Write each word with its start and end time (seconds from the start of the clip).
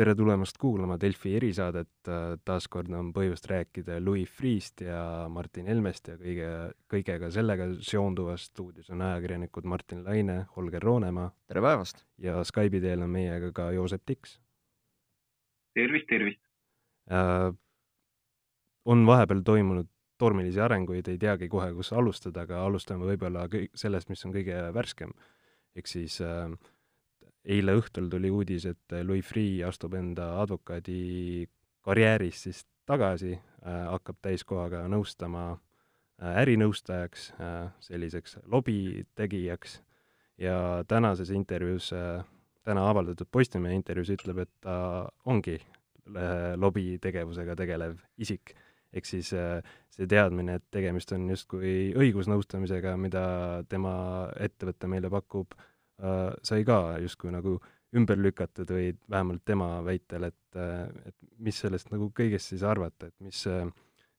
tere 0.00 0.14
tulemast 0.16 0.56
kuulama 0.56 0.96
Delfi 1.00 1.34
erisaadet, 1.36 2.08
taas 2.46 2.66
kord 2.72 2.88
on 2.96 3.10
põhjust 3.12 3.44
rääkida 3.50 3.98
Louis 4.00 4.30
Freeh'st 4.32 4.80
ja 4.86 5.00
Martin 5.28 5.66
Helmest 5.68 6.08
ja 6.08 6.14
kõige, 6.16 6.48
kõigega 6.88 7.28
sellega 7.34 7.66
seonduvast. 7.84 8.48
stuudios 8.54 8.88
on 8.94 9.02
ajakirjanikud 9.04 9.68
Martin 9.68 10.00
Laine, 10.06 10.46
Holger 10.56 10.82
Roonemaa. 10.82 11.28
tere 11.46 11.60
päevast! 11.60 12.04
ja 12.18 12.40
Skype'i 12.44 12.80
teel 12.80 13.04
on 13.04 13.12
meiega 13.12 13.52
ka 13.52 13.70
Joosep 13.76 14.06
Tiks. 14.06 14.38
tervist, 15.74 16.08
tervist 16.08 16.40
äh,! 17.12 17.52
on 18.84 19.06
vahepeal 19.06 19.44
toimunud 19.44 19.88
tormilisi 20.18 20.60
arenguid, 20.60 21.08
ei 21.08 21.18
teagi 21.18 21.48
kohe, 21.48 21.74
kus 21.74 21.92
alustada, 21.92 22.48
aga 22.48 22.64
alustame 22.64 23.04
võib-olla 23.04 23.46
kõik 23.52 23.76
sellest, 23.76 24.08
mis 24.08 24.24
on 24.24 24.32
kõige 24.32 24.64
värskem. 24.72 25.12
ehk 25.76 25.86
siis 25.86 26.20
äh, 26.24 26.48
eile 27.44 27.74
õhtul 27.78 28.10
tuli 28.12 28.30
uudis, 28.30 28.66
et 28.68 28.96
Louis 29.02 29.24
Freeh 29.24 29.66
astub 29.68 29.94
enda 29.94 30.34
advokaadi 30.42 31.48
karjäärist 31.84 32.48
siis 32.48 32.64
tagasi 32.88 33.34
äh,, 33.34 33.84
hakkab 33.88 34.18
täiskohaga 34.22 34.84
nõustama 34.90 35.44
äh, 35.54 36.40
ärinõustajaks 36.42 37.30
äh,, 37.38 37.70
selliseks 37.80 38.38
lobitegijaks 38.44 39.80
ja 40.40 40.84
tänases 40.88 41.30
intervjuus 41.30 41.92
äh,, 41.96 42.24
täna 42.66 42.88
avaldatud 42.90 43.28
Postimehe 43.32 43.76
intervjuus 43.78 44.12
ütleb, 44.16 44.42
et 44.44 44.52
ta 44.64 44.74
ongi 45.30 45.56
äh, 45.60 46.56
lobitegevusega 46.56 47.56
tegelev 47.56 47.96
isik. 48.18 48.54
ehk 48.90 49.06
siis 49.06 49.28
äh, 49.38 49.62
see 49.94 50.06
teadmine, 50.10 50.56
et 50.58 50.64
tegemist 50.74 51.12
on 51.14 51.28
justkui 51.30 51.92
õigusnõustamisega, 51.94 52.96
mida 52.98 53.22
tema 53.70 53.92
ettevõte 54.34 54.88
meile 54.90 55.10
pakub 55.10 55.54
sai 56.42 56.64
ka 56.64 56.96
justkui 57.02 57.32
nagu 57.34 57.58
ümber 57.96 58.18
lükatud 58.20 58.70
või 58.70 58.90
vähemalt 59.10 59.44
tema 59.46 59.70
väitel, 59.86 60.28
et, 60.30 60.56
äh, 60.56 60.88
et 61.10 61.16
mis 61.38 61.58
sellest 61.58 61.90
nagu 61.90 62.10
kõigest 62.14 62.52
siis 62.52 62.62
arvata, 62.66 63.10
et 63.10 63.16
mis, 63.24 63.42
äh, 63.50 63.66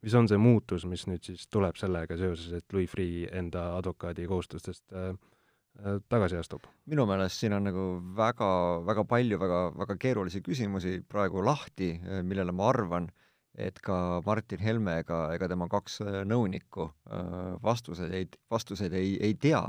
mis 0.04 0.16
on 0.18 0.28
see 0.28 0.40
muutus, 0.42 0.86
mis 0.86 1.06
nüüd 1.08 1.24
siis 1.24 1.48
tuleb 1.48 1.80
sellega 1.80 2.18
seoses, 2.20 2.52
et 2.58 2.74
Louis 2.74 2.90
Freeh 2.92 3.30
enda 3.32 3.72
advokaadi 3.78 4.28
kohustustest 4.28 4.92
äh, 4.94 5.14
tagasi 6.12 6.36
astub? 6.36 6.68
minu 6.92 7.06
meelest 7.08 7.40
siin 7.40 7.56
on 7.56 7.64
nagu 7.70 7.86
väga, 8.18 8.52
väga 8.86 9.06
palju 9.08 9.40
väga, 9.40 9.60
väga 9.80 9.96
keerulisi 9.96 10.42
küsimusi 10.44 11.00
praegu 11.08 11.44
lahti, 11.46 11.94
millele 12.28 12.52
ma 12.52 12.68
arvan, 12.74 13.08
et 13.56 13.80
ka 13.84 14.22
Martin 14.26 14.60
Helme 14.60 14.98
ega, 15.00 15.30
ega 15.36 15.48
tema 15.48 15.68
kaks 15.72 16.02
nõunikku 16.28 16.90
vastuseid 17.64 18.14
ei, 18.16 18.28
vastuseid 18.52 18.94
ei, 19.00 19.16
ei 19.24 19.34
tea 19.40 19.64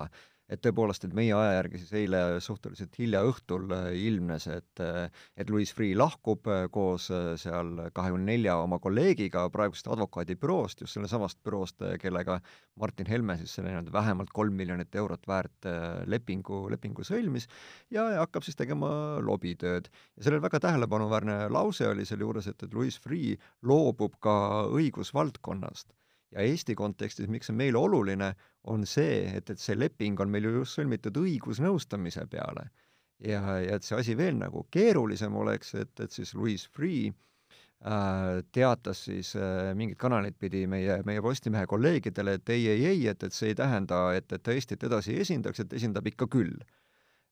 et 0.52 0.60
tõepoolest, 0.60 1.06
et 1.06 1.14
meie 1.16 1.32
aja 1.36 1.54
järgi 1.56 1.80
siis 1.80 1.92
eile 2.02 2.20
suhteliselt 2.44 2.96
hilja 3.00 3.22
õhtul 3.24 3.70
äh, 3.72 3.88
ilmnes, 4.08 4.46
et 4.52 4.82
äh, 4.84 5.08
et 5.40 5.50
Louis 5.50 5.70
Freeh 5.72 5.96
lahkub 5.96 6.48
äh, 6.50 6.66
koos 6.72 7.08
seal 7.40 7.72
kahekümne 7.96 8.28
nelja 8.32 8.58
oma 8.60 8.78
kolleegiga 8.82 9.46
praegusest 9.54 9.88
advokaadibüroost, 9.94 10.84
just 10.84 10.98
sellesamast 10.98 11.40
büroost, 11.44 11.80
kellega 12.02 12.38
Martin 12.80 13.08
Helme 13.08 13.38
siis 13.40 13.56
selle 13.56 13.70
nii-öelda 13.70 13.94
vähemalt 13.94 14.32
kolm 14.34 14.56
miljonit 14.58 14.94
eurot 14.94 15.26
väärt 15.28 15.70
lepingu, 16.10 16.64
lepingu 16.72 17.06
sõlmis 17.06 17.48
ja, 17.90 18.06
ja 18.14 18.20
hakkab 18.24 18.44
siis 18.46 18.58
tegema 18.58 18.92
lobitööd. 19.24 19.88
ja 20.16 20.26
sellel 20.26 20.44
väga 20.44 20.60
tähelepanuväärne 20.66 21.38
lause 21.52 21.88
oli 21.88 22.06
selle 22.08 22.26
juures, 22.26 22.50
et, 22.50 22.62
et 22.62 22.74
Louis 22.76 22.98
Freeh 23.00 23.40
loobub 23.62 24.18
ka 24.20 24.36
õigusvaldkonnast 24.72 25.92
ja 26.32 26.44
Eesti 26.46 26.74
kontekstis, 26.78 27.28
miks 27.32 27.50
see 27.50 27.56
meile 27.56 27.80
oluline, 27.80 28.32
on 28.72 28.86
see, 28.88 29.24
et, 29.36 29.50
et 29.50 29.60
see 29.60 29.76
leping 29.78 30.20
on 30.22 30.30
meil 30.32 30.48
ju 30.48 30.54
just 30.60 30.78
sõlmitud 30.78 31.18
õigusnõustamise 31.22 32.26
peale. 32.30 32.68
ja, 33.22 33.42
ja 33.62 33.76
et 33.76 33.84
see 33.86 33.98
asi 33.98 34.16
veel 34.18 34.38
nagu 34.40 34.64
keerulisem 34.70 35.36
oleks, 35.36 35.74
et, 35.78 35.92
et 36.00 36.10
siis 36.10 36.34
Louis 36.34 36.64
Freeh 36.74 37.12
äh, 37.12 38.42
teatas 38.52 39.04
siis 39.06 39.34
äh, 39.36 39.72
mingit 39.78 39.98
kanalit 39.98 40.38
pidi 40.38 40.66
meie, 40.66 41.02
meie 41.06 41.22
Postimehe 41.22 41.66
kolleegidele, 41.70 42.38
et 42.40 42.54
ei, 42.54 42.68
ei, 42.68 42.86
ei, 42.94 43.06
et, 43.12 43.22
et 43.22 43.36
see 43.36 43.52
ei 43.52 43.58
tähenda, 43.58 44.08
et, 44.16 44.32
et 44.32 44.42
ta 44.42 44.54
Eestit 44.54 44.82
edasi 44.88 45.14
ei 45.14 45.26
esindaks, 45.26 45.62
et 45.62 45.72
esindab 45.78 46.06
ikka 46.10 46.30
küll 46.32 46.56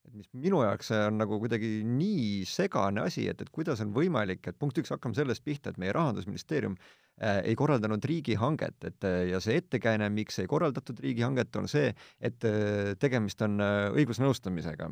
et 0.01 0.15
mis 0.17 0.29
minu 0.33 0.63
jaoks 0.63 0.89
on 0.97 1.19
nagu 1.21 1.37
kuidagi 1.39 1.81
nii 1.85 2.41
segane 2.49 3.03
asi, 3.03 3.27
et, 3.29 3.41
et 3.41 3.51
kuidas 3.53 3.83
on 3.83 3.91
võimalik, 3.93 4.47
et 4.47 4.57
punkt 4.57 4.79
üks, 4.81 4.89
hakkame 4.93 5.17
sellest 5.17 5.43
pihta, 5.45 5.69
et 5.69 5.77
meie 5.81 5.93
Rahandusministeerium 5.93 6.77
Äh, 6.77 7.00
ei 7.43 7.55
korraldanud 7.55 8.05
riigihanget, 8.05 8.83
et 8.87 9.05
äh, 9.05 9.23
ja 9.29 9.39
see 9.43 9.59
ettekääne, 9.61 10.09
miks 10.13 10.39
ei 10.41 10.49
korraldatud 10.49 10.99
riigihanget, 11.03 11.55
on 11.59 11.67
see, 11.69 11.91
et 12.19 12.45
äh, 12.47 12.93
tegemist 12.99 13.41
on 13.45 13.61
õigusnõustamisega. 13.61 14.89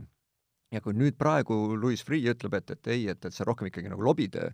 ja 0.71 0.81
kui 0.85 0.93
nüüd 0.93 1.15
praegu 1.17 1.55
Louis 1.73 2.03
Freeh 2.05 2.29
ütleb, 2.29 2.53
et, 2.59 2.71
et 2.75 2.87
ei, 2.93 3.07
et, 3.09 3.25
et 3.25 3.33
see 3.33 3.45
rohkem 3.47 3.71
ikkagi 3.71 3.89
nagu 3.89 4.03
lobitöö, 4.05 4.51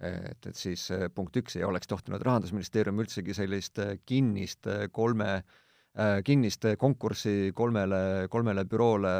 et, 0.00 0.46
et 0.46 0.56
siis 0.56 0.86
punkt 1.14 1.36
üks 1.36 1.58
ei 1.58 1.64
oleks 1.66 1.90
tohtinud 1.90 2.22
Rahandusministeerium 2.22 3.02
üldsegi 3.02 3.34
sellist 3.34 3.80
kinnist 4.06 4.68
kolme 4.92 5.42
kinnist 6.24 6.64
konkurssi 6.78 7.50
kolmele, 7.58 8.28
kolmele 8.30 8.62
büroole 8.70 9.10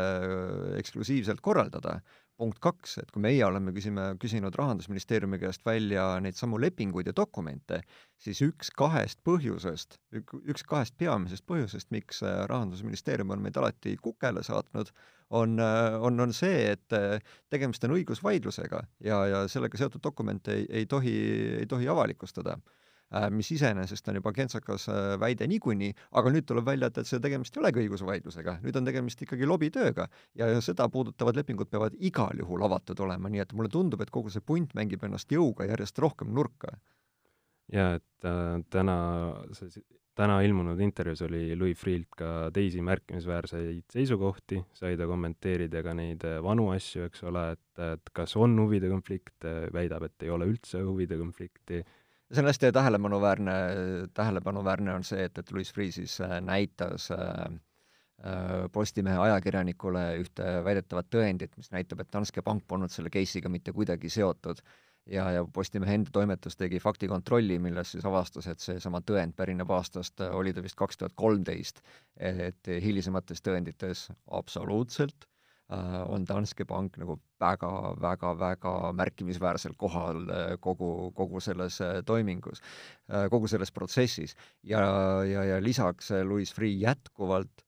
eksklusiivselt 0.78 1.40
korraldada 1.42 1.96
punkt 2.38 2.60
kaks, 2.62 2.98
et 3.02 3.10
kui 3.14 3.22
meie 3.22 3.42
oleme, 3.44 3.72
küsime, 3.74 4.04
küsinud 4.22 4.54
Rahandusministeeriumi 4.58 5.40
käest 5.42 5.64
välja 5.66 6.04
neid 6.22 6.38
samu 6.38 6.60
lepinguid 6.62 7.10
ja 7.10 7.14
dokumente, 7.16 7.80
siis 8.22 8.40
üks 8.46 8.70
kahest 8.78 9.20
põhjusest, 9.26 9.98
üks 10.14 10.64
kahest 10.68 10.94
peamisest 11.00 11.46
põhjusest, 11.50 11.90
miks 11.94 12.22
äh, 12.22 12.44
Rahandusministeerium 12.50 13.34
on 13.34 13.42
meid 13.42 13.58
alati 13.58 13.96
kukele 14.02 14.44
saatnud, 14.46 14.92
on, 15.34 15.58
äh, 15.60 15.98
on, 16.00 16.20
on 16.22 16.34
see, 16.36 16.70
et 16.76 16.96
äh, 16.96 17.18
tegemist 17.50 17.84
on 17.88 17.96
õigusvaidlusega 17.98 18.84
ja, 19.04 19.22
ja 19.32 19.44
sellega 19.50 19.80
seotud 19.80 20.04
dokumente 20.04 20.54
ei, 20.60 20.68
ei 20.82 20.86
tohi, 20.86 21.16
ei 21.58 21.66
tohi 21.70 21.90
avalikustada 21.90 22.58
mis 23.32 23.48
iseenesest 23.56 24.08
on 24.10 24.18
juba 24.20 24.32
kentsakas 24.36 24.88
äh, 24.92 25.14
väide 25.20 25.48
niikuinii, 25.48 25.94
aga 26.20 26.32
nüüd 26.32 26.46
tuleb 26.48 26.66
välja, 26.68 26.90
et, 26.90 27.00
et 27.00 27.08
see 27.08 27.20
tegemist 27.24 27.56
ei 27.56 27.62
olegi 27.62 27.84
õigusvaidlusega, 27.86 28.58
nüüd 28.64 28.76
on 28.76 28.88
tegemist 28.88 29.22
ikkagi 29.24 29.48
lobitööga 29.48 30.08
ja, 30.36 30.50
ja 30.52 30.60
seda 30.64 30.88
puudutavad 30.92 31.38
lepingud 31.38 31.70
peavad 31.72 31.96
igal 32.04 32.36
juhul 32.42 32.66
avatud 32.68 33.00
olema, 33.06 33.30
nii 33.32 33.44
et 33.44 33.54
mulle 33.56 33.72
tundub, 33.72 34.02
et 34.04 34.12
kogu 34.12 34.32
see 34.32 34.44
punt 34.44 34.74
mängib 34.76 35.04
ennast 35.08 35.32
jõuga 35.32 35.68
järjest 35.70 35.98
rohkem 36.04 36.34
nurka. 36.36 36.76
ja 37.72 37.94
et 37.96 38.28
äh, 38.28 38.58
täna, 38.70 38.98
see 39.56 39.80
täna 40.18 40.40
ilmunud 40.42 40.80
intervjuus 40.82 41.22
oli 41.22 41.56
Louis 41.56 41.78
Freeh'lt 41.78 42.10
ka 42.18 42.50
teisi 42.52 42.82
märkimisväärseid 42.82 43.86
seisukohti, 43.94 44.58
sai 44.74 44.98
ta 44.98 45.06
kommenteerida 45.08 45.80
ka 45.86 45.94
neid 45.96 46.26
äh, 46.28 46.42
vanu 46.44 46.68
asju, 46.74 47.06
eks 47.08 47.24
ole, 47.30 47.46
et, 47.56 47.84
et 47.94 48.12
kas 48.12 48.36
on 48.36 48.58
huvide 48.60 48.92
konflikt, 48.92 49.48
väidab, 49.72 50.10
et 50.10 50.26
ei 50.26 50.34
ole 50.34 50.50
üldse 50.50 50.82
huvide 50.84 51.16
konflikti 51.16 51.80
see 52.32 52.42
on 52.42 52.46
hästi 52.46 52.72
tähelepanuväärne, 52.72 53.52
tähelepanuväärne 54.14 54.94
on 54.94 55.04
see, 55.04 55.24
et, 55.24 55.38
et 55.38 55.52
Louis 55.52 55.72
Freeh 55.72 55.92
siis 55.92 56.20
äh, 56.20 56.40
näitas 56.40 57.10
äh, 57.10 57.18
äh, 58.26 58.68
Postimehe 58.72 59.16
ajakirjanikule 59.18 60.04
ühte 60.22 60.50
väidetavat 60.64 61.08
tõendit, 61.14 61.56
mis 61.56 61.72
näitab, 61.72 62.02
et 62.04 62.12
Danske 62.12 62.42
Bank 62.42 62.66
polnud 62.68 62.92
selle 62.92 63.10
case'iga 63.14 63.48
mitte 63.48 63.72
kuidagi 63.72 64.10
seotud. 64.12 64.60
ja, 65.08 65.30
ja 65.32 65.44
Postimehe 65.52 65.94
enda 65.94 66.10
toimetus 66.12 66.56
tegi 66.56 66.80
faktikontrolli, 66.84 67.58
milles 67.58 67.94
siis 67.94 68.04
avastas, 68.04 68.46
et 68.46 68.60
seesama 68.60 69.00
tõend 69.00 69.32
pärineb 69.36 69.70
aastast, 69.70 70.20
oli 70.20 70.52
ta 70.52 70.62
vist 70.62 70.76
kaks 70.76 71.00
tuhat 71.00 71.16
kolmteist, 71.16 71.80
et 72.20 72.68
hilisemates 72.68 73.40
tõendites 73.40 74.08
absoluutselt 74.30 75.24
on 75.68 76.24
Danske 76.24 76.64
Bank 76.64 76.96
nagu 76.96 77.18
väga-väga-väga 77.40 78.92
märkimisväärsel 78.96 79.74
kohal 79.76 80.22
äh, 80.30 80.56
kogu, 80.60 81.12
kogu 81.16 81.40
selles 81.44 81.80
äh, 81.84 82.00
toimingus, 82.06 82.62
kogu 83.30 83.48
selles 83.48 83.72
protsessis. 83.72 84.36
ja, 84.62 84.80
ja, 85.24 85.44
ja 85.44 85.62
lisaks 85.62 86.10
Louis 86.24 86.54
Freeh 86.54 86.80
jätkuvalt 86.80 87.67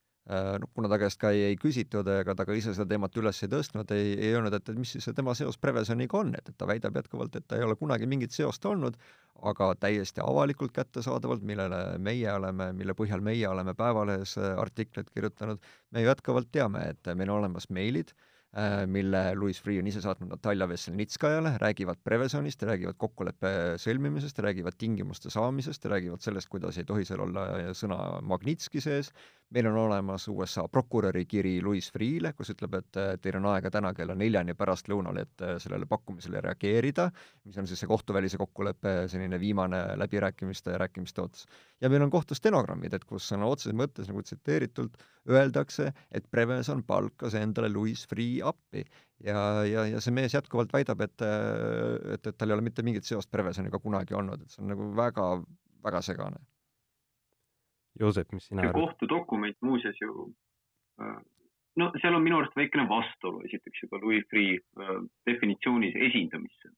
kuna 0.75 0.89
ta 0.89 0.99
käest 1.01 1.19
ka 1.21 1.33
ei, 1.35 1.43
ei 1.49 1.57
küsitud 1.59 2.07
ega 2.13 2.35
ta 2.39 2.45
ka 2.47 2.55
ise 2.55 2.75
seda 2.77 2.87
teemat 2.93 3.17
üles 3.19 3.43
ei 3.43 3.51
tõstnud, 3.51 3.91
ei, 3.97 4.13
ei 4.15 4.35
öelnud, 4.37 4.55
et, 4.55 4.69
et 4.71 4.79
mis 4.79 4.93
siis 4.95 5.09
tema 5.17 5.35
seos 5.35 5.59
Prevezoniga 5.59 6.21
on, 6.21 6.31
et, 6.39 6.53
et 6.53 6.59
ta 6.59 6.69
väidab 6.71 7.01
jätkuvalt, 7.01 7.35
et 7.37 7.49
ta 7.51 7.59
ei 7.59 7.67
ole 7.67 7.75
kunagi 7.81 8.07
mingit 8.11 8.37
seost 8.37 8.67
olnud, 8.71 8.99
aga 9.51 9.73
täiesti 9.81 10.23
avalikult 10.23 10.75
kättesaadavalt, 10.77 11.43
millele 11.47 11.83
meie 11.99 12.31
oleme, 12.33 12.71
mille 12.79 12.95
põhjal 12.95 13.25
meie 13.27 13.49
oleme 13.49 13.75
Päevalehes 13.75 14.37
äh, 14.39 14.55
artikleid 14.61 15.11
kirjutanud, 15.11 15.63
me 15.91 16.07
jätkuvalt 16.07 16.53
teame, 16.53 16.91
et 16.95 17.15
meil 17.15 17.33
on 17.33 17.43
olemas 17.43 17.71
meilid, 17.75 18.15
äh, 18.15 18.30
mille 18.91 19.35
Louis 19.39 19.61
Freeh 19.63 19.79
on 19.79 19.87
ise 19.87 20.01
saatnud 20.03 20.33
Natalja 20.33 20.67
Vesselnitskajale, 20.69 21.53
räägivad 21.63 22.01
Prevezonist, 22.03 22.63
räägivad 22.67 22.97
kokkuleppe 22.99 23.53
sõlmimisest, 23.79 24.41
räägivad 24.43 24.75
tingimuste 24.79 25.31
saamisest, 25.31 25.87
räägivad 25.87 26.25
sellest, 26.25 26.51
kuidas 26.51 26.79
ei 26.81 26.89
tohi 26.89 27.07
seal 27.07 27.23
olla 27.29 27.45
sõna 27.79 28.01
Magnitski 28.27 28.83
sees, 28.83 29.13
meil 29.55 29.67
on 29.71 29.77
olemas 29.85 30.27
USA 30.29 30.65
prokuröri 30.69 31.25
kiri 31.31 31.57
Louis 31.63 31.87
Freeh'le, 31.95 32.33
kus 32.39 32.51
ütleb, 32.55 32.75
et 32.81 32.99
teil 33.23 33.39
on 33.39 33.47
aega 33.53 33.71
täna 33.71 33.93
kella 33.95 34.15
neljani 34.19 34.55
pärastlõunal, 34.59 35.23
et 35.23 35.47
sellele 35.63 35.87
pakkumisele 35.91 36.43
reageerida, 36.43 37.07
mis 37.47 37.59
on 37.59 37.71
siis 37.71 37.83
see 37.83 37.91
kohtuvälise 37.91 38.39
kokkuleppe 38.41 38.97
selline 39.11 39.41
viimane 39.41 39.83
läbirääkimiste 39.99 40.75
ja 40.75 40.83
rääkimiste 40.83 41.23
ots. 41.23 41.47
ja 41.81 41.89
meil 41.89 42.03
on 42.03 42.11
kohtu 42.11 42.35
stenogrammid, 42.35 42.95
et 42.95 43.05
kus 43.05 43.31
sõna 43.31 43.47
otseses 43.47 43.79
mõttes 43.79 44.11
nagu 44.11 44.23
tsiteeritult 44.23 44.99
öeldakse, 45.29 45.93
et 46.11 46.31
Prevezon 46.31 46.83
palkas 46.83 47.35
endale 47.35 47.69
Louis 47.73 48.07
Freeh 48.09 48.40
appi 48.47 48.85
ja, 49.25 49.65
ja, 49.69 49.87
ja 49.95 50.01
see 50.01 50.15
mees 50.15 50.35
jätkuvalt 50.35 50.73
väidab, 50.73 51.03
et, 51.07 51.27
et, 52.15 52.27
et 52.27 52.37
tal 52.39 52.51
ei 52.51 52.57
ole 52.57 52.67
mitte 52.67 52.85
mingit 52.87 53.09
seost 53.09 53.31
Prevezoniga 53.31 53.79
kunagi 53.83 54.17
olnud, 54.17 54.43
et 54.43 54.55
see 54.55 54.65
on 54.65 54.73
nagu 54.75 54.89
väga, 54.97 55.27
väga 55.85 56.03
segane 56.07 56.41
Joosep, 57.99 58.33
mis 58.33 58.47
sina 58.47 58.63
see 58.63 58.71
arvad? 58.71 58.81
kohtudokument 58.83 59.57
muuseas 59.67 59.97
ju, 60.01 60.29
äh, 61.03 61.17
no 61.77 61.91
seal 62.03 62.15
on 62.15 62.23
minu 62.25 62.39
arust 62.39 62.57
väikene 62.57 62.87
vastuolu 62.89 63.43
esiteks 63.49 63.83
juba 63.85 64.01
Louis 64.03 64.27
Freeh 64.31 64.61
äh, 64.85 65.01
definitsioonis 65.27 65.99
esindamisse. 66.09 66.73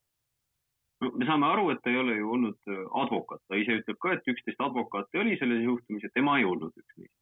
no 1.03 1.11
me 1.19 1.26
saame 1.26 1.47
aru, 1.47 1.70
et 1.70 1.82
ta 1.82 1.91
ei 1.91 1.99
ole 2.00 2.17
ju 2.17 2.31
olnud 2.37 2.73
äh, 2.75 2.85
advokaat, 3.05 3.43
ta 3.49 3.61
ise 3.61 3.79
ütleb 3.82 3.99
ka, 4.00 4.15
et 4.17 4.32
üksteist 4.35 4.65
advokaati 4.69 5.23
oli 5.25 5.38
selles 5.38 5.65
juhtumis 5.67 6.06
ja 6.06 6.12
tema 6.15 6.38
ei 6.38 6.49
olnud 6.49 6.76
üks 6.85 6.97
neist. 6.99 7.19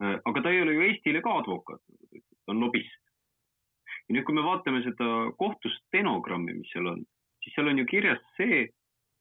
aga 0.00 0.42
ta 0.42 0.52
ei 0.52 0.62
ole 0.62 0.76
ju 0.76 0.86
Eestile 0.90 1.22
ka 1.24 1.38
advokaat, 1.42 1.82
nagu 1.92 2.06
ta 2.06 2.16
ütleb, 2.16 2.38
ta 2.44 2.54
on 2.54 2.64
lobist. 2.64 3.02
Ja 4.06 4.14
nüüd, 4.14 4.24
kui 4.26 4.36
me 4.36 4.44
vaatame 4.46 4.82
seda 4.84 5.12
kohtustenogrammi, 5.40 6.58
mis 6.60 6.72
seal 6.72 6.86
on, 6.92 7.04
siis 7.44 7.56
seal 7.56 7.70
on 7.72 7.80
ju 7.82 7.86
kirjas 7.90 8.22
see, 8.38 8.66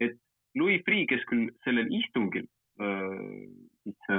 et 0.03 0.17
Louis 0.55 0.83
Freeh, 0.85 1.07
kes 1.09 1.23
küll 1.29 1.49
sellel 1.65 1.89
istungil 1.93 2.47
siis 2.75 4.09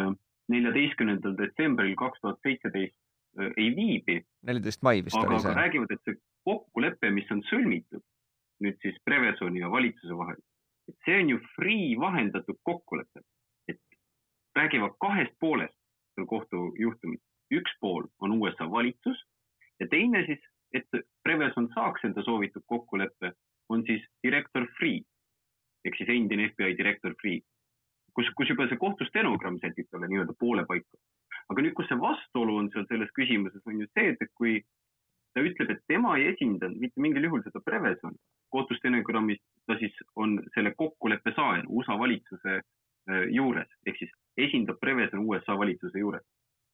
neljateistkümnendal 0.52 1.34
detsembril 1.36 1.96
kaks 2.00 2.22
tuhat 2.22 2.38
seitseteist 2.46 2.96
ei 3.60 3.68
viibi. 3.76 4.22
neliteist 4.48 4.82
mai 4.86 5.02
vist 5.04 5.18
aga, 5.18 5.34
oli 5.34 5.42
see. 5.44 5.54
räägivad, 5.58 5.92
et 5.92 6.08
see 6.08 6.16
kokkulepe, 6.48 7.10
mis 7.12 7.30
on 7.34 7.42
sõlmitud 7.50 8.04
nüüd 8.64 8.78
siis 8.80 8.96
Prevezoni 9.04 9.60
ja 9.60 9.70
valitsuse 9.70 10.16
vahel, 10.16 10.38
et 10.88 10.96
see 11.04 11.18
on 11.20 11.32
ju 11.34 11.40
Free 11.54 11.96
vahendatud 12.00 12.58
kokkulepe, 12.64 13.24
et 13.68 13.80
räägivad 14.56 14.96
kahest 15.04 15.34
poolest 15.40 15.76
seal 16.16 16.28
kohtujuhtumis. 16.30 17.20
üks 17.52 17.76
pool 17.80 18.08
on 18.18 18.32
USA 18.40 18.70
valitsus 18.70 19.18
ja 19.80 19.86
teine 19.90 20.24
siis, 20.26 20.40
et 20.76 21.02
Prevezon 21.24 21.68
saaks 21.74 22.04
enda 22.08 22.22
soovitud 22.22 22.64
kokkuleppe, 22.66 23.32
on 23.72 23.82
siis 23.88 24.04
direktor 24.24 24.68
Free 24.78 25.02
ehk 25.86 25.98
siis 25.98 26.10
endine 26.14 26.50
FBI 26.52 26.76
direktor 26.78 27.14
Free 27.20 27.40
kus, 28.16 28.30
kus 28.38 28.50
juba 28.50 28.66
see 28.70 28.80
kohtustenogramm 28.80 29.60
sätib 29.62 29.90
talle 29.92 30.08
nii-öelda 30.10 30.34
poole 30.40 30.64
paika. 30.68 30.96
aga 31.52 31.62
nüüd, 31.62 31.76
kus 31.78 31.86
see 31.90 31.98
vastuolu 32.00 32.56
on 32.58 32.68
seal 32.72 32.86
selles 32.90 33.12
küsimuses, 33.14 33.62
on 33.70 33.82
ju 33.82 33.86
see, 33.94 34.14
et, 34.14 34.30
kui 34.34 34.56
ta 35.36 35.44
ütleb, 35.46 35.68
et 35.70 35.82
tema 35.92 36.16
ei 36.18 36.32
esindanud 36.32 36.80
mitte 36.82 37.02
mingil 37.02 37.28
juhul 37.28 37.44
seda 37.44 37.60
Prevezoni, 37.62 38.18
kohtustenogrammis 38.54 39.38
ta 39.68 39.76
siis 39.78 39.94
on 40.18 40.40
selle 40.56 40.72
kokkuleppe 40.80 41.34
saaja 41.36 41.62
USA 41.68 41.98
valitsuse 42.00 42.56
äh, 42.56 43.28
juures, 43.36 43.70
ehk 43.86 44.00
siis 44.00 44.16
esindab 44.48 44.80
Prevezon 44.82 45.22
USA 45.28 45.54
valitsuse 45.60 46.02
juures, 46.02 46.24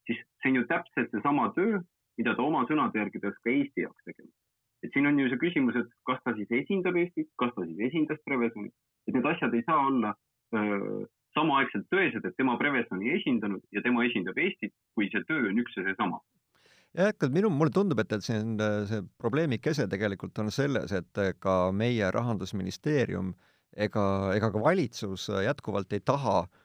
siis 0.08 0.22
see 0.40 0.54
on 0.54 0.62
ju 0.62 0.69
täpselt 0.70 1.12
seesama 1.12 1.50
töö, 1.58 1.82
mida 2.22 2.36
ta 2.38 2.46
oma 2.46 2.62
sõnade 2.70 3.02
järgi 3.02 3.22
peaks 3.22 3.40
ka 3.42 3.50
Eesti 3.52 3.86
jaoks 3.86 4.06
tegema. 4.06 4.30
et 4.82 4.90
siin 4.94 5.06
on 5.06 5.19
ju 5.19 5.28
see 5.30 5.38
küsimus, 5.38 5.76
et 5.78 5.90
kas 6.08 6.19
ta 6.26 6.34
siis 6.34 6.50
esindab 6.58 6.96
Eestit, 6.98 7.28
kas 7.38 7.52
ta 7.54 7.66
siis 7.66 7.82
esindas 7.88 8.19
Prevezoni, 8.26 8.70
et 9.06 9.14
need 9.14 9.26
asjad 9.30 9.54
ei 9.54 9.62
saa 9.66 9.78
olla 9.86 10.10
öö, 10.58 11.04
samaaegselt 11.38 11.86
tõesed, 11.94 12.26
et 12.26 12.34
tema 12.38 12.56
Prevezoni 12.58 13.10
ei 13.10 13.20
esindanud 13.20 13.62
ja 13.70 13.82
tema 13.84 14.02
esindab 14.08 14.38
Eestit, 14.42 14.74
kui 14.98 15.06
see 15.12 15.22
töö 15.28 15.52
on 15.52 15.62
üks 15.62 15.78
ja 15.78 15.86
seesama 15.86 16.19
jah, 16.98 17.12
et 17.12 17.28
minu, 17.30 17.50
mulle 17.50 17.74
tundub, 17.74 18.02
et, 18.02 18.10
et 18.19 18.26
siin 18.26 18.58
see 18.90 19.06
probleemi 19.22 19.60
kese 19.62 19.86
tegelikult 19.90 20.42
on 20.42 20.50
selles, 20.50 20.92
et 20.98 21.22
ka 21.38 21.56
meie 21.70 22.10
Rahandusministeerium 22.18 23.30
ega, 23.86 24.04
ega 24.34 24.50
ka 24.50 24.66
valitsus 24.66 25.30
jätkuvalt 25.46 25.94
ei 25.94 26.02
taha 26.04 26.42
äh, 26.42 26.62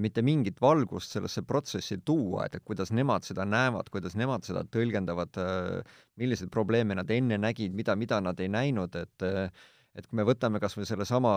mitte 0.00 0.22
mingit 0.24 0.56
valgust 0.60 1.12
sellesse 1.12 1.42
protsessi 1.46 1.98
tuua, 2.04 2.46
et, 2.46 2.54
et 2.56 2.64
kuidas 2.64 2.90
nemad 2.96 3.26
seda 3.26 3.44
näevad, 3.44 3.90
kuidas 3.92 4.16
nemad 4.16 4.46
seda 4.46 4.62
tõlgendavad 4.64 5.36
äh,, 5.38 5.98
milliseid 6.16 6.50
probleeme 6.50 6.96
nad 6.96 7.10
enne 7.12 7.36
nägid, 7.38 7.76
mida, 7.76 7.94
mida 7.96 8.22
nad 8.24 8.40
ei 8.40 8.48
näinud, 8.48 8.96
et 8.96 9.26
äh, 9.28 9.52
et 9.98 10.06
kui 10.06 10.20
me 10.20 10.24
võtame 10.26 10.60
kas 10.62 10.76
või 10.78 10.86
sellesama 10.86 11.32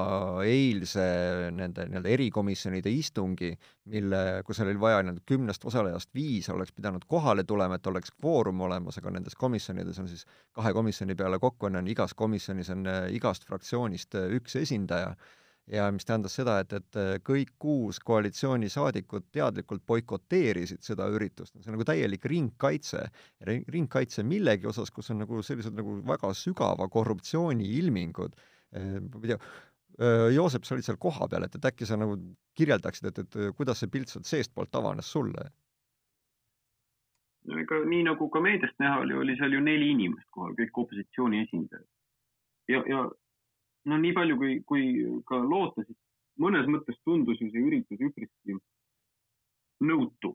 eilse 0.46 1.04
nende 1.56 1.88
nii-öelda 1.90 2.12
erikomisjonide 2.14 2.92
istungi, 2.94 3.50
mille, 3.90 4.20
kus 4.46 4.62
oli 4.64 4.76
vaja 4.80 5.02
nii-öelda 5.02 5.24
kümnest 5.30 5.66
osalejast 5.66 6.12
viis 6.14 6.50
oleks 6.54 6.76
pidanud 6.76 7.08
kohale 7.10 7.44
tulema, 7.50 7.80
et 7.80 7.90
oleks 7.90 8.14
kvoorum 8.14 8.62
olemas, 8.68 9.00
aga 9.02 9.16
nendes 9.16 9.38
komisjonides 9.40 10.00
on 10.04 10.10
siis 10.12 10.28
kahe 10.54 10.74
komisjoni 10.74 11.18
peale 11.18 11.40
kokku 11.42 11.70
on, 11.70 11.82
on 11.82 11.90
igas 11.90 12.14
komisjonis 12.18 12.70
on 12.76 12.86
äh, 12.90 13.08
igast 13.18 13.48
fraktsioonist 13.50 14.20
äh, 14.20 14.30
üks 14.38 14.60
esindaja 14.62 15.16
ja 15.72 15.88
mis 15.92 16.06
tähendas 16.06 16.36
seda, 16.36 16.58
et, 16.64 16.74
et 16.76 17.00
äh, 17.00 17.12
kõik 17.24 17.54
kuus 17.62 18.00
koalitsioonisaadikut 18.04 19.30
teadlikult 19.32 19.86
boikoteerisid 19.88 20.84
seda 20.84 21.08
üritust, 21.14 21.56
see 21.56 21.72
on 21.72 21.78
nagu 21.78 21.88
täielik 21.88 22.26
ringkaitse, 22.28 23.06
ringkaitse 23.48 24.26
millegi 24.28 24.68
osas, 24.68 24.92
kus 24.92 25.14
on 25.14 25.24
nagu 25.24 25.42
sellised 25.46 25.76
nagu 25.78 26.00
väga 26.08 26.34
sügava 26.38 26.90
korruptsiooni 26.92 27.70
ilmingud, 27.80 28.36
äh, 28.76 29.00
ma 29.00 29.24
ei 29.24 29.34
tea, 29.34 29.40
äh, 30.04 30.28
Joosep, 30.36 30.68
sa 30.68 30.76
olid 30.76 30.90
seal 30.90 31.00
kohapeal, 31.00 31.48
et, 31.48 31.56
et 31.56 31.72
äkki 31.72 31.88
sa 31.88 32.00
nagu 32.00 32.20
kirjeldaksid, 32.60 33.12
et, 33.12 33.24
et 33.24 33.58
kuidas 33.58 33.80
see 33.80 33.92
pilt 33.94 34.12
sealt 34.12 34.30
seestpoolt 34.30 34.82
avanes 34.82 35.12
sulle? 35.16 35.50
no 37.44 37.58
ega 37.60 37.82
nii 37.88 38.06
nagu 38.08 38.30
ka 38.32 38.40
meediast 38.40 38.78
näha 38.80 39.02
oli, 39.04 39.16
oli 39.20 39.34
seal 39.36 39.52
ju 39.52 39.60
neli 39.64 39.90
inimest 39.92 40.30
kohal, 40.32 40.54
kõik 40.56 40.78
opositsiooni 40.86 41.42
esindajad. 41.44 41.88
ja, 42.72 42.80
ja 42.88 43.02
no 43.90 43.98
nii 44.00 44.14
palju, 44.16 44.38
kui, 44.40 44.60
kui 44.68 44.86
ka 45.28 45.40
loota, 45.44 45.84
siis 45.88 45.98
mõnes 46.40 46.70
mõttes 46.72 46.98
tundus 47.06 47.42
ju 47.42 47.50
see 47.52 47.66
üritus 47.68 48.02
üpriski 48.02 48.58
nõutu. 49.84 50.34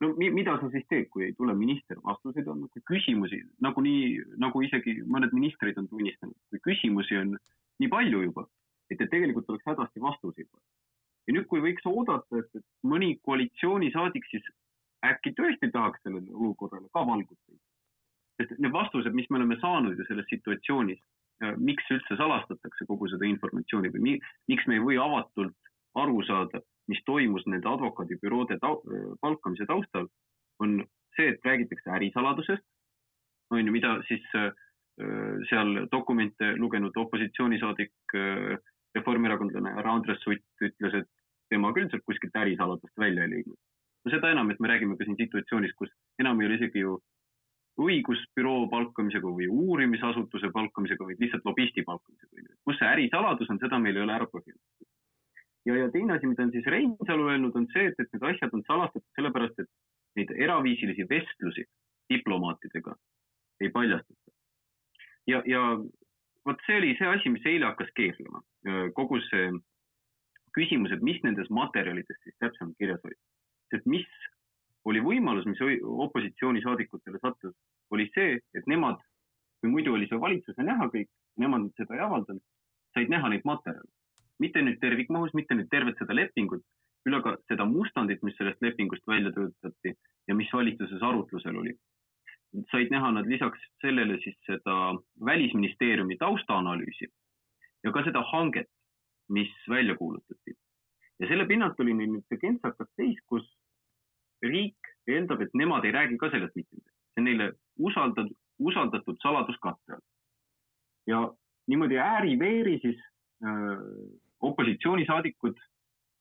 no 0.00 0.14
mi, 0.16 0.30
mida 0.32 0.56
sa 0.60 0.70
siis 0.72 0.86
teed, 0.88 1.08
kui 1.12 1.26
ei 1.26 1.34
tule 1.36 1.54
minister 1.54 1.98
vastuseid 2.04 2.48
andma, 2.48 2.68
kui 2.72 2.82
küsimusi 2.88 3.42
nagunii, 3.60 4.36
nagu 4.40 4.62
isegi 4.64 5.00
mõned 5.04 5.34
ministrid 5.36 5.78
on 5.78 5.88
tunnistanud, 5.88 6.36
kui 6.50 6.62
küsimusi 6.70 7.18
on 7.20 7.34
nii 7.80 7.90
palju 7.92 8.22
juba, 8.24 8.46
et, 8.90 9.00
et 9.00 9.10
tegelikult 9.12 9.50
oleks 9.52 9.68
hädasti 9.68 10.00
vastuseid 10.00 10.48
vaja. 10.48 10.66
ja 11.28 11.36
nüüd, 11.36 11.46
kui 11.52 11.60
võiks 11.64 11.86
oodata, 11.86 12.42
et, 12.42 12.64
mõni 12.82 13.14
koalitsioonisaadik 13.28 14.26
siis 14.30 14.48
äkki 15.06 15.32
tõesti 15.36 15.70
tahaks 15.72 16.02
sellele 16.04 16.32
olukorrale 16.32 16.88
ka 16.92 17.04
valgust 17.06 17.40
leida. 17.48 17.64
sest 18.40 18.58
need 18.58 18.72
vastused, 18.72 19.12
mis 19.12 19.28
me 19.30 19.36
oleme 19.36 19.60
saanud 19.60 19.98
ju 19.98 20.04
selles 20.08 20.28
situatsioonis, 20.32 21.00
miks 21.56 21.86
üldse 21.90 22.16
salastatakse 22.20 22.86
kogu 22.88 23.08
seda 23.08 23.28
informatsiooni 23.28 23.92
või 23.94 24.02
mi, 24.06 24.16
miks 24.52 24.66
me 24.68 24.76
ei 24.76 24.84
või 24.84 24.98
avatult 25.00 25.56
aru 25.98 26.22
saada, 26.26 26.60
mis 26.90 27.00
toimus 27.06 27.46
nende 27.46 27.68
advokaadibüroode 27.70 28.58
tau, 28.62 28.80
palkamise 29.22 29.66
taustal, 29.66 30.08
on 30.60 30.80
see, 31.16 31.32
et 31.32 31.46
räägitakse 31.46 31.90
ärisaladusest, 31.96 32.66
on 33.50 33.64
ju, 33.64 33.72
mida 33.74 33.96
siis 34.08 34.26
äh, 34.38 34.52
seal 35.50 35.86
dokumente 35.92 36.52
lugenud 36.58 36.96
opositsioonisaadik 36.96 38.14
äh,, 38.14 38.58
reformierakondlane 38.94 39.74
härra 39.76 39.94
Andres 39.94 40.22
Sutt 40.24 40.64
ütles, 40.66 40.94
et 41.02 41.08
tema 41.50 41.72
küll 41.74 41.90
sealt 41.90 42.06
kuskilt 42.06 42.36
ärisaladust 42.36 42.94
välja 42.98 43.26
ei 43.26 43.34
leidnud. 43.34 43.58
no 44.04 44.12
seda 44.14 44.30
enam, 44.32 44.50
et 44.50 44.60
me 44.60 44.68
räägime 44.70 44.96
ka 44.96 45.06
siin 45.06 45.18
situatsioonis, 45.18 45.74
kus 45.78 45.90
enam 46.22 46.40
ei 46.40 46.48
ole 46.48 46.58
isegi 46.58 46.84
ju 46.84 46.98
õigusbüroo 47.80 48.68
palkamisega 48.72 49.32
või 49.36 49.48
uurimisasutuse 49.48 50.50
palkamisega, 50.54 51.06
vaid 51.06 51.20
lihtsalt 51.22 51.46
lobisti 51.48 51.84
palkamisega. 51.86 52.56
kus 52.64 52.78
see 52.78 52.88
ärisaladus 52.88 53.50
on, 53.50 53.60
seda 53.62 53.78
meil 53.78 53.96
ei 53.96 54.04
ole 54.06 54.16
ära 54.16 54.26
põhjendatud. 54.32 54.88
ja, 55.68 55.76
ja 55.76 55.90
teine 55.94 56.16
asi, 56.16 56.26
mida 56.26 56.46
on 56.46 56.52
siis 56.56 56.66
Reinsalu 56.66 57.30
öelnud, 57.30 57.56
on 57.56 57.68
see, 57.72 57.86
et, 57.92 58.02
et 58.02 58.12
need 58.12 58.26
asjad 58.32 58.56
on 58.56 58.66
salastatud 58.66 59.08
sellepärast, 59.18 59.64
et 59.64 59.70
neid 60.18 60.34
eraviisilisi 60.48 61.06
vestlusi 61.08 61.64
diplomaatidega 62.12 62.96
ei 63.60 63.70
paljastata. 63.70 64.36
ja, 65.26 65.42
ja 65.46 65.64
vot 66.46 66.62
see 66.66 66.78
oli 66.82 66.94
see 66.98 67.08
asi, 67.08 67.32
mis 67.32 67.46
eile 67.46 67.70
hakkas 67.70 67.92
keerlema. 67.96 68.42
kogu 68.94 69.20
see 69.28 69.50
küsimus, 70.56 70.92
et 70.92 71.02
mis 71.06 71.20
nendes 71.24 71.48
materjalides 71.50 72.18
siis 72.24 72.36
täpsemalt 72.42 72.76
kirjas 72.78 73.04
oli. 73.04 73.16
sest 73.70 73.86
mis 73.86 74.08
oli 74.84 75.00
võimalus, 75.04 75.46
mis 75.46 75.60
opositsioonisaadikutele 76.06 77.20
sattus, 77.20 77.54
oli 77.90 78.08
see, 78.14 78.38
et 78.54 78.66
nemad, 78.70 79.00
kui 79.60 79.72
muidu 79.72 79.94
oli 79.94 80.08
see 80.08 80.20
valitsuse 80.20 80.64
näha 80.64 80.88
kõik, 80.92 81.10
nemad 81.40 81.68
seda 81.76 81.96
ei 81.96 82.04
avaldanud, 82.04 82.42
said 82.94 83.12
näha 83.12 83.32
neid 83.32 83.44
materjale. 83.44 83.90
mitte 84.40 84.62
nüüd 84.64 84.78
tervikmahus, 84.80 85.34
mitte 85.36 85.54
nüüd 85.54 85.68
tervet 85.68 85.98
seda 86.00 86.14
lepingut, 86.16 86.62
küll 87.04 87.16
aga 87.18 87.34
seda 87.48 87.66
mustandit, 87.68 88.22
mis 88.24 88.36
sellest 88.38 88.62
lepingust 88.64 89.04
välja 89.08 89.32
töötati 89.36 89.92
ja 90.28 90.34
mis 90.34 90.52
valitsuses 90.52 91.02
arutlusel 91.02 91.56
oli. 91.56 91.74
said 92.70 92.90
näha 92.90 93.10
nad 93.12 93.26
lisaks 93.26 93.60
sellele 93.80 94.18
siis 94.24 94.36
seda 94.46 94.76
välisministeeriumi 95.26 96.16
taustaanalüüsi 96.16 97.06
ja 97.84 97.92
ka 97.92 98.02
seda 98.04 98.22
hanget, 98.32 98.66
mis 99.28 99.52
välja 99.68 99.96
kuulutati. 99.96 100.56
ja 101.20 101.28
selle 101.28 101.46
pinnalt 101.46 101.80
oli 101.80 101.94
neil 101.94 102.10
nüüd 102.16 102.26
see 102.28 102.40
kentsakas 102.40 102.88
seis, 102.96 103.20
kus 103.26 103.46
riik 104.42 104.90
eeldab, 105.10 105.42
et 105.42 105.54
nemad 105.54 105.84
ei 105.84 105.94
räägi 105.94 106.18
ka 106.18 106.30
sellest 106.30 106.56
mitte 106.56 106.76
midagi. 106.76 106.96
see 107.10 107.20
on 107.20 107.26
neile 107.26 107.46
usaldatud, 107.78 108.36
usaldatud 108.58 109.16
saladuskatte 109.22 109.96
all. 109.96 110.04
ja 111.06 111.20
niimoodi 111.68 111.98
ääri-veeri 111.98 112.78
siis 112.84 113.00
äh, 113.44 113.82
opositsioonisaadikud 114.40 115.58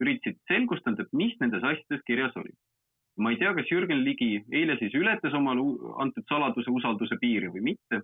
üritasid 0.03 0.39
selgust 0.47 0.87
anda, 0.87 1.03
et 1.03 1.13
mis 1.13 1.35
nendes 1.39 1.63
asjades 1.63 2.03
kirjas 2.07 2.35
oli. 2.39 2.53
ma 3.19 3.33
ei 3.33 3.37
tea, 3.39 3.51
kas 3.53 3.67
Jürgen 3.67 4.03
Ligi 4.05 4.45
eile 4.55 4.77
siis 4.79 4.93
ületas 4.95 5.33
omale 5.35 5.63
antud 5.99 6.23
saladuse 6.31 6.71
usalduse 6.71 7.17
piiri 7.19 7.49
või 7.51 7.65
mitte, 7.73 8.01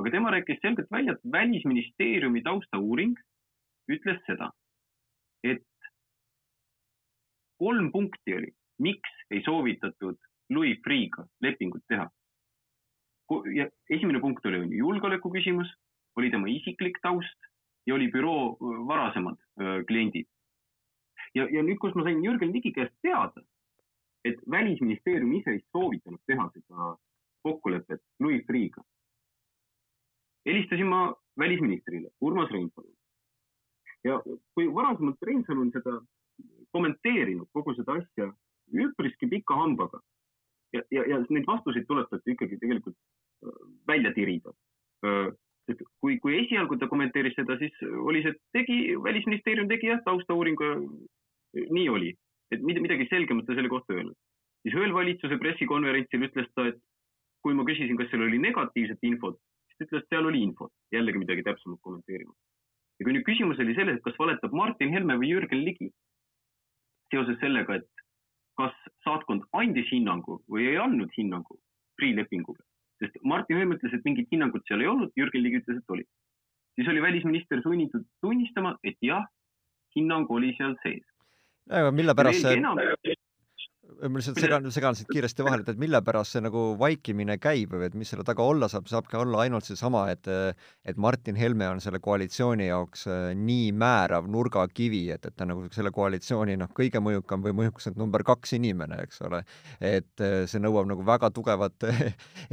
aga 0.00 0.10
tema 0.10 0.32
rääkis 0.32 0.60
selgelt 0.62 0.90
välja, 0.90 1.12
et 1.12 1.32
välisministeeriumi 1.32 2.42
taustauuring 2.42 3.18
ütles 3.92 4.22
seda, 4.24 4.48
et 5.44 5.66
kolm 7.60 7.90
punkti 7.92 8.38
oli, 8.38 8.50
miks 8.78 9.10
ei 9.30 9.42
soovitatud 9.44 10.18
Louis 10.50 10.78
Freeh'ga 10.84 11.26
lepingut 11.40 11.82
teha. 11.88 12.10
ja 13.54 13.68
esimene 13.90 14.20
punkt 14.20 14.46
oli, 14.46 14.76
julgeoleku 14.76 15.30
küsimus, 15.32 15.70
oli 16.16 16.30
tema 16.30 16.48
isiklik 16.48 16.98
taust 17.02 17.48
ja 17.86 17.94
oli 17.94 18.10
büroo 18.12 18.56
varasemad 18.86 19.38
kliendid. 19.88 20.26
ja, 21.34 21.48
ja 21.50 21.62
nüüd, 21.62 21.78
kus 21.78 21.94
ma 21.94 22.04
sain 22.04 22.22
Jürgen 22.24 22.52
Ligi 22.52 22.72
käest 22.72 22.94
teada, 23.02 23.42
et 24.24 24.40
välisministeerium 24.50 25.32
ise 25.32 25.50
ei 25.50 25.64
soovitanud 25.72 26.20
teha 26.26 26.50
seda 26.52 26.96
kokkulepet 27.42 28.00
Louis 28.20 28.44
Freeh'ga, 28.46 28.84
helistasin 30.46 30.86
ma 30.86 31.14
välisministrile 31.38 32.10
Urmas 32.20 32.50
Reinsalule. 32.50 32.96
ja 34.04 34.20
kui 34.54 34.68
varasemalt 34.74 35.22
Reinsalu 35.22 35.60
on 35.60 35.70
seda 35.72 36.00
kommenteerinud, 36.72 37.48
kogu 37.52 37.74
seda 37.74 37.96
asja 38.00 38.32
üpriski 38.72 39.28
pika 39.30 39.56
hambaga 39.58 40.00
ja, 40.74 40.82
ja, 40.90 41.04
ja 41.12 41.20
neid 41.28 41.46
vastuseid 41.48 41.86
tuleb 41.88 42.10
talt 42.10 42.30
ikkagi 42.34 42.58
tegelikult 42.62 42.96
välja 43.88 44.12
tirida. 44.16 44.54
sest 45.68 45.80
kui, 46.00 46.18
kui 46.20 46.36
esialgu 46.42 46.76
ta 46.80 46.88
kommenteeris 46.88 47.36
seda, 47.38 47.56
siis 47.60 47.76
oli 48.10 48.22
see, 48.24 48.34
tegi, 48.56 48.78
välisministeerium 49.04 49.68
tegi 49.68 49.88
jah, 49.88 50.02
taustauuringu, 50.04 50.70
nii 51.56 51.88
oli, 51.92 52.10
et 52.52 52.64
midagi 52.64 53.08
selgemat 53.10 53.46
ta 53.48 53.56
selle 53.56 53.72
kohta 53.72 53.96
öelnud. 53.96 54.16
siis 54.64 54.76
ühel 54.76 54.94
valitsuse 54.96 55.36
pressikonverentsil 55.40 56.26
ütles 56.28 56.48
ta, 56.56 56.68
et 56.72 56.80
kui 57.44 57.56
ma 57.56 57.66
küsisin, 57.68 57.98
kas 58.00 58.08
seal 58.10 58.24
oli 58.24 58.40
negatiivset 58.40 59.02
infot, 59.04 59.36
siis 59.68 59.78
ta 59.78 59.86
ütles, 59.86 60.04
et 60.04 60.16
seal 60.16 60.28
oli 60.30 60.40
infot, 60.44 60.72
jällegi 60.92 61.20
midagi 61.20 61.44
täpsemalt 61.48 61.80
kommenteerimata. 61.84 62.40
ja 62.98 63.06
kui 63.06 63.16
nüüd 63.16 63.28
küsimus 63.28 63.60
oli 63.60 63.76
selles, 63.76 64.00
et 64.00 64.06
kas 64.06 64.20
valetab 64.20 64.56
Martin 64.56 64.92
Helme 64.92 65.18
või 65.20 65.32
Jürgen 65.32 65.64
Ligi 65.64 65.90
seoses 67.12 67.40
sellega, 67.40 67.80
et 67.80 68.03
kas 68.60 68.74
saatkond 69.06 69.46
andis 69.60 69.88
hinnangu 69.92 70.40
või 70.50 70.68
ei 70.72 70.78
andnud 70.80 71.12
hinnangu 71.16 71.58
Freeh 71.98 72.14
lepinguga, 72.16 72.62
sest 73.02 73.16
Martin 73.22 73.60
Helme 73.60 73.78
ütles, 73.78 73.94
et 73.94 74.06
mingit 74.06 74.30
hinnangut 74.34 74.64
seal 74.68 74.82
ei 74.82 74.90
olnud, 74.90 75.12
Jürgen 75.18 75.44
Ligi 75.44 75.60
ütles, 75.62 75.78
et 75.78 75.96
oli. 75.96 76.06
siis 76.74 76.88
oli 76.90 77.02
välisminister 77.02 77.62
sunnitud 77.62 78.06
tunnistama, 78.20 78.76
et 78.82 78.96
jah, 79.02 79.26
hinnang 79.96 80.30
oli 80.30 80.54
seal 80.58 80.74
sees. 80.82 81.04
aga 81.70 81.92
mille 81.94 82.14
pärast 82.14 82.42
see 82.42 83.14
ma 84.02 84.18
lihtsalt 84.18 84.38
segan, 84.40 84.66
segan 84.74 84.96
siit 84.98 85.08
kiiresti 85.10 85.44
vahele, 85.46 85.64
et 85.68 85.80
mille 85.80 86.00
pärast 86.04 86.34
see 86.34 86.42
nagu 86.44 86.62
vaikimine 86.80 87.36
käib 87.42 87.74
või 87.74 87.88
et 87.88 87.96
mis 87.98 88.10
selle 88.12 88.24
taga 88.26 88.44
olla 88.44 88.68
saab, 88.70 88.88
saabki 88.90 89.18
olla 89.20 89.44
ainult 89.44 89.66
seesama, 89.68 90.06
et 90.12 90.28
et 90.84 91.00
Martin 91.00 91.36
Helme 91.36 91.68
on 91.68 91.80
selle 91.84 92.00
koalitsiooni 92.02 92.68
jaoks 92.68 93.06
äh, 93.10 93.26
nii 93.38 93.72
määrav 93.76 94.28
nurgakivi, 94.30 95.02
et, 95.14 95.26
et 95.26 95.36
ta 95.36 95.46
nagu 95.48 95.66
selle 95.74 95.92
koalitsiooni 95.94 96.56
noh, 96.60 96.70
kõige 96.76 97.02
mõjukam 97.04 97.44
või 97.44 97.56
mõjukuselt 97.62 97.98
number 98.00 98.24
kaks 98.26 98.56
inimene, 98.58 99.00
eks 99.04 99.22
ole. 99.28 99.44
et 99.80 100.24
äh, 100.24 100.36
see 100.50 100.62
nõuab 100.62 100.88
nagu 100.90 101.04
väga 101.06 101.30
tugevat 101.34 101.88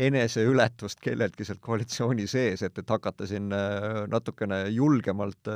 eneseületust 0.10 1.02
kelleltki 1.04 1.48
sealt 1.48 1.64
koalitsiooni 1.64 2.28
sees, 2.28 2.66
et, 2.68 2.78
et 2.78 2.96
hakata 2.98 3.28
siin 3.30 3.52
äh, 3.56 4.04
natukene 4.12 4.64
julgemalt, 4.72 5.50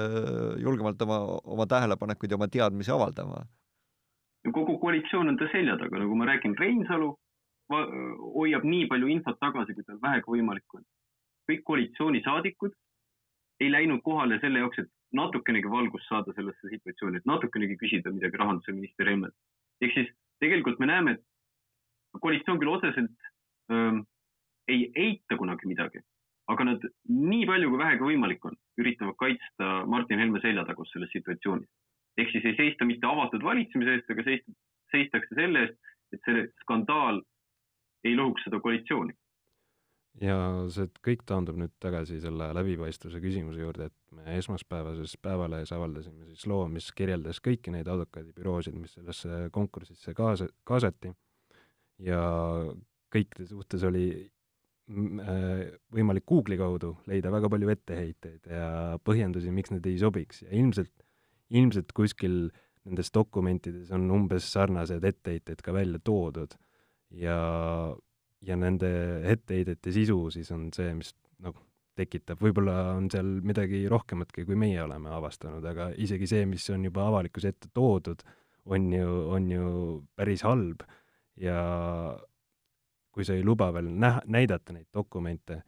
julgemalt 0.61 1.01
oma, 1.05 1.21
oma 1.43 1.67
tähelepanekuid 1.69 2.31
ja 2.31 2.39
oma 2.39 2.47
teadmisi 2.51 2.91
avaldama 2.93 3.43
kogu 4.55 4.77
koalitsioon 4.79 5.31
on 5.33 5.37
ta 5.39 5.47
selja 5.51 5.77
taga, 5.81 5.99
nagu 6.01 6.15
ma 6.15 6.27
räägin, 6.29 6.55
Reinsalu 6.59 7.11
hoiab 7.69 8.65
nii 8.65 8.87
palju 8.89 9.09
infot 9.09 9.39
tagasi, 9.41 9.73
kui 9.73 9.85
tal 9.87 10.01
vähegi 10.01 10.31
võimalik 10.37 10.77
on. 10.77 10.83
kõik 11.49 11.61
koalitsioonisaadikud 11.69 12.73
ei 13.61 13.69
läinud 13.71 14.01
kohale 14.01 14.39
selle 14.41 14.63
jaoks, 14.63 14.79
et 14.81 14.89
natukenegi 15.13 15.69
valgust 15.69 16.09
saada 16.09 16.33
sellesse 16.33 16.71
situatsiooni, 16.71 17.21
et 17.21 17.29
natukenegi 17.29 17.77
küsida 17.77 18.13
midagi 18.13 18.37
rahandusminister 18.41 19.09
Helmelt. 19.09 19.35
ehk 19.81 19.93
siis 19.93 20.09
tegelikult 20.39 20.79
me 20.79 20.89
näeme, 20.89 21.11
et 21.11 22.21
koalitsioon 22.21 22.59
küll 22.59 22.73
otseselt 22.73 23.29
ähm, 23.71 24.01
ei 24.67 24.91
eita 24.95 25.37
kunagi 25.37 25.69
midagi, 25.69 26.01
aga 26.47 26.63
nad 26.71 26.89
nii 27.09 27.45
palju 27.45 27.69
kui 27.69 27.81
vähegi 27.83 28.09
võimalik 28.09 28.45
on, 28.45 28.57
üritavad 28.81 29.17
kaitsta 29.21 29.85
Martin 29.85 30.19
Helme 30.19 30.41
selja 30.41 30.65
taga 30.65 30.85
selles 30.91 31.13
situatsioonis 31.13 31.69
ehk 32.17 32.31
siis 32.31 32.47
ei 32.47 32.55
seista 32.57 32.87
mitte 32.87 33.07
avatud 33.07 33.43
valitsemise 33.43 33.97
eest, 33.97 34.09
aga 34.11 34.25
seista, 34.27 34.55
seistakse 34.93 35.37
selle 35.37 35.65
eest, 35.65 35.93
et 36.15 36.27
see 36.27 36.47
skandaal 36.63 37.21
ei 38.05 38.15
lõhuks 38.17 38.45
seda 38.47 38.61
koalitsiooni. 38.63 39.15
ja 40.21 40.35
see 40.71 40.87
kõik 41.03 41.25
taandub 41.27 41.57
nüüd 41.59 41.73
tagasi 41.83 42.21
selle 42.23 42.47
läbipaistvuse 42.55 43.19
küsimuse 43.19 43.59
juurde, 43.59 43.89
et 43.89 44.15
me 44.15 44.37
esmaspäevases 44.39 45.17
Päevalehes 45.19 45.73
avaldasime 45.75 46.29
siis 46.29 46.45
loo, 46.47 46.69
mis 46.71 46.87
kirjeldas 46.95 47.41
kõiki 47.43 47.73
neid 47.75 47.89
advokaadibüroosid, 47.91 48.77
mis 48.79 48.95
sellesse 48.95 49.49
konkursisse 49.51 50.15
kaasa, 50.15 50.47
kaasati 50.63 51.11
ja 52.07 52.21
kõikide 53.11 53.47
suhtes 53.49 53.83
oli 53.87 54.07
äh, 54.15 55.67
võimalik 55.91 56.23
Google'i 56.31 56.59
kaudu 56.63 56.93
leida 57.11 57.33
väga 57.33 57.51
palju 57.51 57.73
etteheiteid 57.75 58.47
ja 58.51 58.69
põhjendusi, 59.03 59.51
miks 59.51 59.75
need 59.75 59.91
ei 59.91 59.99
sobiks 59.99 60.45
ja 60.45 60.53
ilmselt 60.55 61.04
ilmselt 61.55 61.93
kuskil 61.95 62.49
nendes 62.85 63.11
dokumentides 63.13 63.91
on 63.95 64.09
umbes 64.13 64.47
sarnased 64.53 65.03
etteheited 65.07 65.63
ka 65.65 65.73
välja 65.73 66.01
toodud. 66.03 66.53
Ja, 67.15 67.37
ja 68.45 68.57
nende 68.59 68.89
etteheidete 69.31 69.93
sisu 69.95 70.19
siis 70.33 70.51
on 70.53 70.67
see, 70.75 70.91
mis 70.97 71.13
nagu 71.41 71.61
tekitab, 71.95 72.41
võib-olla 72.43 72.95
on 72.97 73.07
seal 73.11 73.37
midagi 73.45 73.85
rohkematki, 73.91 74.43
kui 74.47 74.57
meie 74.59 74.81
oleme 74.83 75.13
avastanud, 75.15 75.63
aga 75.65 75.89
isegi 76.01 76.27
see, 76.27 76.43
mis 76.49 76.65
on 76.73 76.83
juba 76.89 77.07
avalikkuse 77.07 77.53
ette 77.53 77.71
toodud, 77.73 78.23
on 78.65 78.89
ju, 78.93 79.11
on 79.37 79.47
ju 79.51 79.69
päris 80.17 80.43
halb. 80.45 80.83
Ja 81.39 81.59
kui 83.15 83.23
sa 83.27 83.35
ei 83.35 83.45
luba 83.47 83.69
veel 83.75 83.87
näha, 83.95 84.21
näidata 84.31 84.75
neid 84.75 84.89
dokumente, 84.93 85.61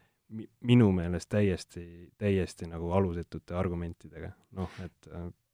minu 0.68 0.90
meelest 0.92 1.30
täiesti, 1.32 1.84
täiesti 2.20 2.68
nagu 2.68 2.92
alusetute 2.92 3.56
argumentidega, 3.56 4.34
noh, 4.60 4.80
et 4.84 5.08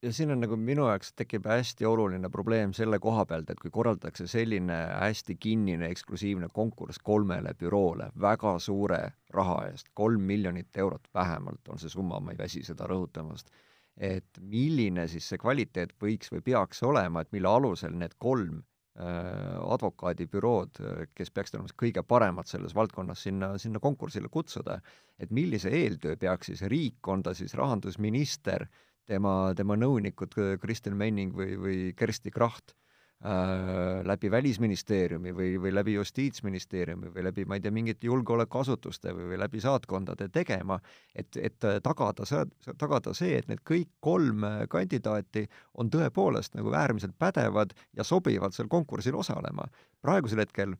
ja 0.03 0.13
siin 0.13 0.31
on 0.31 0.41
nagu 0.43 0.57
minu 0.59 0.87
jaoks 0.89 1.13
tekib 1.17 1.45
hästi 1.47 1.85
oluline 1.87 2.29
probleem 2.31 2.73
selle 2.75 2.99
koha 3.03 3.25
pealt, 3.29 3.49
et 3.49 3.61
kui 3.61 3.71
korraldatakse 3.71 4.27
selline 4.27 4.79
hästi 4.91 5.35
kinnine 5.39 5.87
eksklusiivne 5.93 6.49
konkurss 6.53 6.99
kolmele 7.03 7.53
büroole 7.59 8.09
väga 8.21 8.57
suure 8.63 8.99
raha 9.33 9.61
eest, 9.69 9.93
kolm 9.93 10.27
miljonit 10.27 10.83
eurot 10.83 11.07
vähemalt 11.13 11.71
on 11.71 11.79
see 11.79 11.93
summa, 11.93 12.19
ma 12.19 12.35
ei 12.35 12.41
väsi 12.41 12.63
seda 12.67 12.87
rõhutamast, 12.89 13.49
et 13.97 14.41
milline 14.41 15.07
siis 15.07 15.29
see 15.31 15.41
kvaliteet 15.41 15.95
võiks 16.01 16.31
või 16.33 16.43
peaks 16.51 16.83
olema, 16.83 17.23
et 17.23 17.31
mille 17.31 17.49
alusel 17.49 17.95
need 17.95 18.17
kolm 18.19 18.59
äh, 18.59 19.57
advokaadibürood, 19.77 20.81
kes 21.15 21.31
peaksid 21.31 21.59
olema 21.59 21.77
kõige 21.79 22.03
paremad 22.03 22.49
selles 22.51 22.75
valdkonnas, 22.75 23.23
sinna, 23.29 23.53
sinna 23.57 23.79
konkursile 23.79 24.31
kutsuda, 24.33 24.81
et 25.19 25.31
millise 25.31 25.71
eeltöö 25.71 26.17
peaks 26.19 26.51
siis 26.51 26.65
riik, 26.67 26.99
on 27.07 27.23
ta 27.23 27.37
siis 27.37 27.55
rahandusminister 27.55 28.67
äh,, 28.67 28.81
tema, 29.09 29.53
tema 29.57 29.77
nõunikud 29.79 30.35
Kristel 30.61 30.95
Menning 30.95 31.35
või, 31.35 31.57
või 31.59 31.77
Kersti 31.97 32.31
Kracht 32.31 32.73
äh, 32.73 34.01
läbi 34.07 34.31
Välisministeeriumi 34.31 35.33
või, 35.35 35.57
või 35.61 35.73
läbi 35.73 35.95
Justiitsministeeriumi 35.97 37.11
või 37.15 37.25
läbi, 37.27 37.45
ma 37.45 37.57
ei 37.57 37.63
tea, 37.63 37.73
mingite 37.75 38.07
julgeolekuasutuste 38.07 39.13
või, 39.15 39.31
või 39.33 39.41
läbi 39.41 39.61
saatkondade 39.63 40.29
tegema, 40.33 40.79
et, 41.15 41.35
et 41.37 41.59
tagada 41.83 42.27
see, 42.29 42.45
tagada 42.77 43.13
see, 43.17 43.37
et 43.39 43.51
need 43.51 43.63
kõik 43.67 43.91
kolm 43.99 44.47
kandidaati 44.69 45.47
on 45.79 45.91
tõepoolest 45.93 46.57
nagu 46.59 46.73
äärmiselt 46.73 47.17
pädevad 47.19 47.75
ja 47.97 48.07
sobivad 48.07 48.55
seal 48.55 48.71
konkursil 48.71 49.15
osalema. 49.15 49.67
praegusel 50.01 50.43
hetkel 50.43 50.75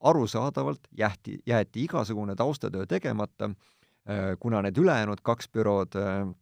arusaadavalt 0.00 0.86
jäeti, 0.98 1.40
jäeti 1.46 1.82
igasugune 1.84 2.34
taustatöö 2.36 2.86
tegemata, 2.86 3.50
äh, 4.08 4.36
kuna 4.38 4.62
need 4.62 4.78
ülejäänud 4.78 5.22
kaks 5.22 5.48
bürood 5.48 5.98
Äh, 5.98 6.34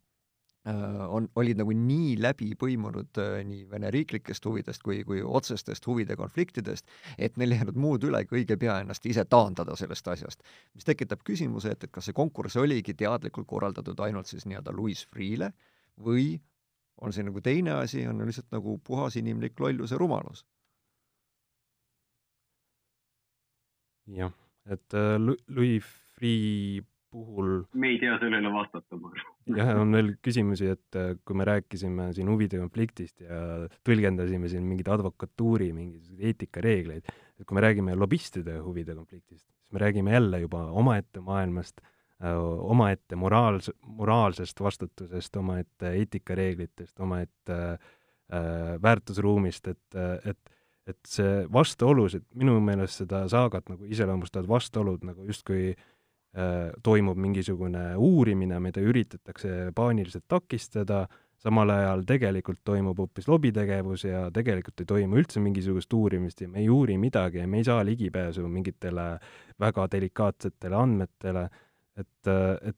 on, 0.67 1.29
olid 1.35 1.59
nagu 1.59 1.71
nii 1.71 2.15
läbi 2.21 2.49
põimunud 2.59 3.19
äh, 3.21 3.37
nii 3.47 3.67
Vene 3.71 3.91
riiklikest 3.93 4.45
huvidest 4.45 4.83
kui, 4.83 5.03
kui 5.07 5.21
otsestest 5.21 5.85
huvide 5.87 6.17
konfliktidest, 6.19 6.87
et 7.17 7.37
neil 7.37 7.53
ei 7.53 7.61
jäänud 7.61 7.79
muud 7.79 8.07
üle, 8.09 8.23
kui 8.27 8.41
õige 8.41 8.57
pea 8.59 8.79
ennast 8.83 9.05
ise 9.05 9.25
taandada 9.25 9.75
sellest 9.79 10.07
asjast. 10.07 10.43
mis 10.75 10.87
tekitab 10.87 11.23
küsimuse, 11.27 11.71
et, 11.71 11.87
et 11.87 11.93
kas 11.93 12.09
see 12.09 12.17
konkurss 12.17 12.59
oligi 12.59 12.97
teadlikult 12.97 13.47
korraldatud 13.47 13.99
ainult 14.03 14.27
siis 14.27 14.45
nii-öelda 14.49 14.75
Louis 14.75 15.05
Freeh'le 15.07 15.51
või 16.03 16.35
on 17.01 17.13
see 17.13 17.23
nagu 17.23 17.41
teine 17.41 17.77
asi, 17.77 18.07
on 18.07 18.25
lihtsalt 18.25 18.51
nagu 18.51 18.77
puhas 18.83 19.15
inimlik 19.15 19.59
lollus 19.59 19.93
ja 19.93 20.01
rumalus 20.01 20.43
jah, 24.07 24.33
et 24.65 24.93
äh, 24.93 25.15
Louis 25.47 25.83
Freeh 26.17 26.83
puhul 27.11 27.51
me 27.73 27.91
ei 27.93 27.99
tea 28.01 28.17
sellele 28.21 28.51
vastata, 28.51 28.97
ma 28.99 29.11
arvan. 29.11 29.57
jah, 29.57 29.73
on 29.81 29.93
veel 29.95 30.13
küsimusi, 30.23 30.71
et 30.75 30.97
äh, 30.99 31.13
kui 31.25 31.37
me 31.39 31.47
rääkisime 31.47 32.09
siin 32.15 32.29
huvide 32.31 32.59
konfliktist 32.61 33.23
ja 33.23 33.67
tõlgendasime 33.87 34.49
siin 34.51 34.65
mingeid 34.67 34.91
advokatuuri 34.97 35.71
mingisuguseid 35.75 36.31
eetikareegleid, 36.31 37.13
et 37.37 37.45
kui 37.45 37.57
me 37.57 37.63
räägime 37.63 37.95
lobistide 37.97 38.57
huvide 38.63 38.95
konfliktist, 38.97 39.45
siis 39.45 39.75
me 39.75 39.83
räägime 39.83 40.15
jälle 40.17 40.41
juba 40.43 40.65
omaette 40.81 41.23
maailmast, 41.23 41.81
äh, 42.23 42.35
omaette 42.75 43.19
moraals-, 43.19 43.73
moraalsest 43.87 44.61
vastutusest, 44.63 45.39
omaette 45.39 45.95
eetikareeglitest, 46.01 46.99
omaette 46.99 47.59
äh, 47.73 48.77
väärtusruumist, 48.83 49.73
et, 49.73 50.03
et 50.25 50.55
et 50.87 51.03
see 51.03 51.41
vastuolus, 51.51 52.13
et 52.15 52.23
minu 52.39 52.53
meelest 52.63 53.01
seda 53.01 53.25
saagat 53.27 53.65
nagu 53.67 53.83
iseloomustavad 53.91 54.47
vastuolud 54.47 55.01
nagu 55.03 55.25
justkui 55.27 55.73
äh, 55.73 55.81
Äh, 55.81 55.96
toimub 56.83 57.17
mingisugune 57.17 57.95
uurimine, 57.97 58.59
mida 58.61 58.81
üritatakse 58.83 59.71
paaniliselt 59.75 60.27
takistada, 60.29 61.07
samal 61.41 61.69
ajal 61.69 62.03
tegelikult 62.09 62.59
toimub 62.65 62.97
hoopis 62.97 63.27
lobitegevus 63.29 64.07
ja 64.07 64.23
tegelikult 64.33 64.81
ei 64.81 64.89
toimu 64.89 65.19
üldse 65.21 65.41
mingisugust 65.41 65.93
uurimist 65.93 66.41
ja 66.41 66.49
me 66.49 66.63
ei 66.63 66.69
uuri 66.73 66.97
midagi 66.97 67.43
ja 67.43 67.47
me 67.47 67.61
ei 67.61 67.67
saa 67.67 67.85
ligipääsu 67.85 68.47
mingitele 68.49 69.07
väga 69.61 69.85
delikaatsetele 69.93 70.77
andmetele, 70.77 71.47
et, 71.97 72.31
et 72.31 72.77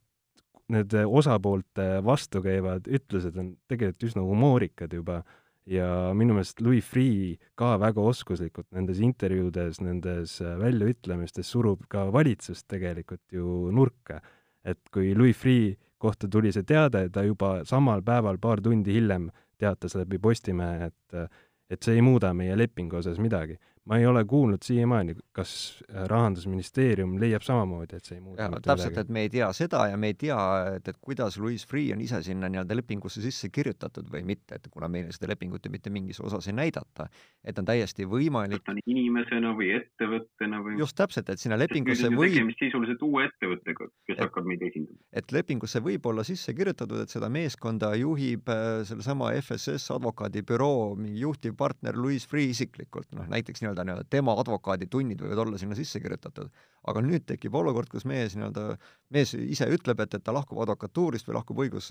need 0.75 0.93
osapoolte 1.05 1.87
vastukäivad 2.05 2.89
ütlused 2.99 3.37
on 3.39 3.53
tegelikult 3.71 4.09
üsna 4.11 4.25
humoorikad 4.27 4.93
juba 4.93 5.21
ja 5.69 5.87
minu 6.17 6.33
meelest 6.33 6.61
Louis 6.65 6.85
Freeh 6.85 7.37
ka 7.59 7.75
väga 7.81 8.01
oskuslikult 8.01 8.67
nendes 8.75 9.01
intervjuudes, 9.05 9.81
nendes 9.85 10.39
äh, 10.41 10.55
väljaütlemistes 10.59 11.51
surub 11.53 11.85
ka 11.91 12.07
valitsust 12.13 12.67
tegelikult 12.71 13.23
ju 13.31 13.69
nurka. 13.75 14.21
et 14.65 14.89
kui 14.91 15.13
Louis 15.15 15.37
Freeh 15.37 15.77
kohta 15.97 16.27
tuli 16.27 16.51
see 16.51 16.63
teade, 16.67 17.09
ta 17.09 17.23
juba 17.23 17.63
samal 17.65 18.01
päeval, 18.03 18.37
paar 18.37 18.61
tundi 18.61 18.93
hiljem 18.93 19.29
teatas 19.59 19.95
läbi 19.95 20.19
Postimehe, 20.19 20.91
et 20.91 21.29
et 21.69 21.85
see 21.85 21.99
ei 21.99 22.01
muuda 22.01 22.31
meie 22.33 22.55
lepingu 22.57 22.97
osas 22.97 23.19
midagi 23.21 23.59
ma 23.89 23.97
ei 23.97 24.05
ole 24.05 24.21
kuulnud 24.29 24.61
siiamaani, 24.61 25.15
kas 25.33 25.51
äh, 25.89 26.03
Rahandusministeerium 26.09 27.15
leiab 27.21 27.41
samamoodi, 27.45 27.97
et 27.97 28.05
see 28.05 28.19
ei 28.19 28.21
muuda 28.21 28.49
mitte 28.53 28.69
täpselt, 28.69 28.97
et 29.01 29.09
me 29.09 29.23
ei 29.25 29.31
tea 29.33 29.47
seda 29.57 29.87
ja 29.89 29.97
me 29.97 30.11
ei 30.11 30.17
tea, 30.19 30.37
et, 30.75 30.91
et 30.91 30.99
kuidas 31.01 31.39
Louis 31.41 31.65
Freeh 31.65 31.95
on 31.95 32.03
ise 32.05 32.21
sinna 32.25 32.51
nii-öelda 32.53 32.77
lepingusse 32.77 33.23
sisse 33.23 33.49
kirjutatud 33.53 34.11
või 34.13 34.21
mitte, 34.29 34.59
et 34.59 34.69
kuna 34.69 34.89
meile 34.91 35.15
seda 35.15 35.31
lepingut 35.31 35.65
ju 35.65 35.73
mitte 35.73 35.89
mingis 35.93 36.21
osas 36.21 36.47
ei 36.51 36.57
näidata, 36.59 37.07
et 37.43 37.57
on 37.57 37.65
täiesti 37.65 38.05
võimalik 38.09 38.61
ta 38.65 38.75
on 38.75 38.81
inimesena 38.85 39.55
või 39.57 39.71
ettevõttena 39.79 40.61
või 40.65 40.77
just 40.83 40.97
täpselt, 40.99 41.33
et 41.33 41.41
sinna 41.41 41.57
lepingusse 41.57 42.11
võib 42.13 42.35
tegemist 42.35 42.61
sisuliselt 42.61 43.01
uue 43.09 43.25
ettevõttega, 43.25 43.89
kes 44.05 44.17
et, 44.19 44.23
hakkab 44.27 44.51
meid 44.51 44.67
esindama. 44.69 45.01
et 45.17 45.33
lepingusse 45.33 45.81
võib 45.81 46.05
olla 46.13 46.27
sisse 46.27 46.53
kirjutatud, 46.53 47.01
et 47.01 47.17
seda 47.17 47.31
meeskonda 47.33 47.95
juhib 47.97 48.53
äh, 48.53 48.83
sellesama 48.89 49.33
FSS 49.41 49.89
advokaadibüroo 49.97 50.93
mingi 50.99 51.25
juhtivpartner 51.25 51.97
Louis 51.97 52.29
Freeh 52.29 52.53
isiklikult, 52.53 53.09
noh 53.17 53.25
näiteks 53.33 53.63
nii-öelda 53.63 53.78
nii-öelda 53.87 54.05
tema 54.11 54.35
advokaaditunnid 54.41 55.21
võivad 55.23 55.41
olla 55.43 55.59
sinna 55.61 55.77
sisse 55.77 56.01
kirjutatud. 56.03 56.49
aga 56.89 57.01
nüüd 57.03 57.25
tekib 57.27 57.55
olukord, 57.59 57.89
kus 57.91 58.05
mees 58.07 58.35
nii-öelda, 58.37 58.77
mees 59.13 59.33
ise 59.35 59.67
ütleb, 59.73 59.99
et, 59.99 60.13
et 60.15 60.23
ta 60.23 60.33
lahkub 60.33 60.61
advokatuurist 60.63 61.27
või 61.27 61.35
lahkub 61.35 61.59
õigus, 61.65 61.89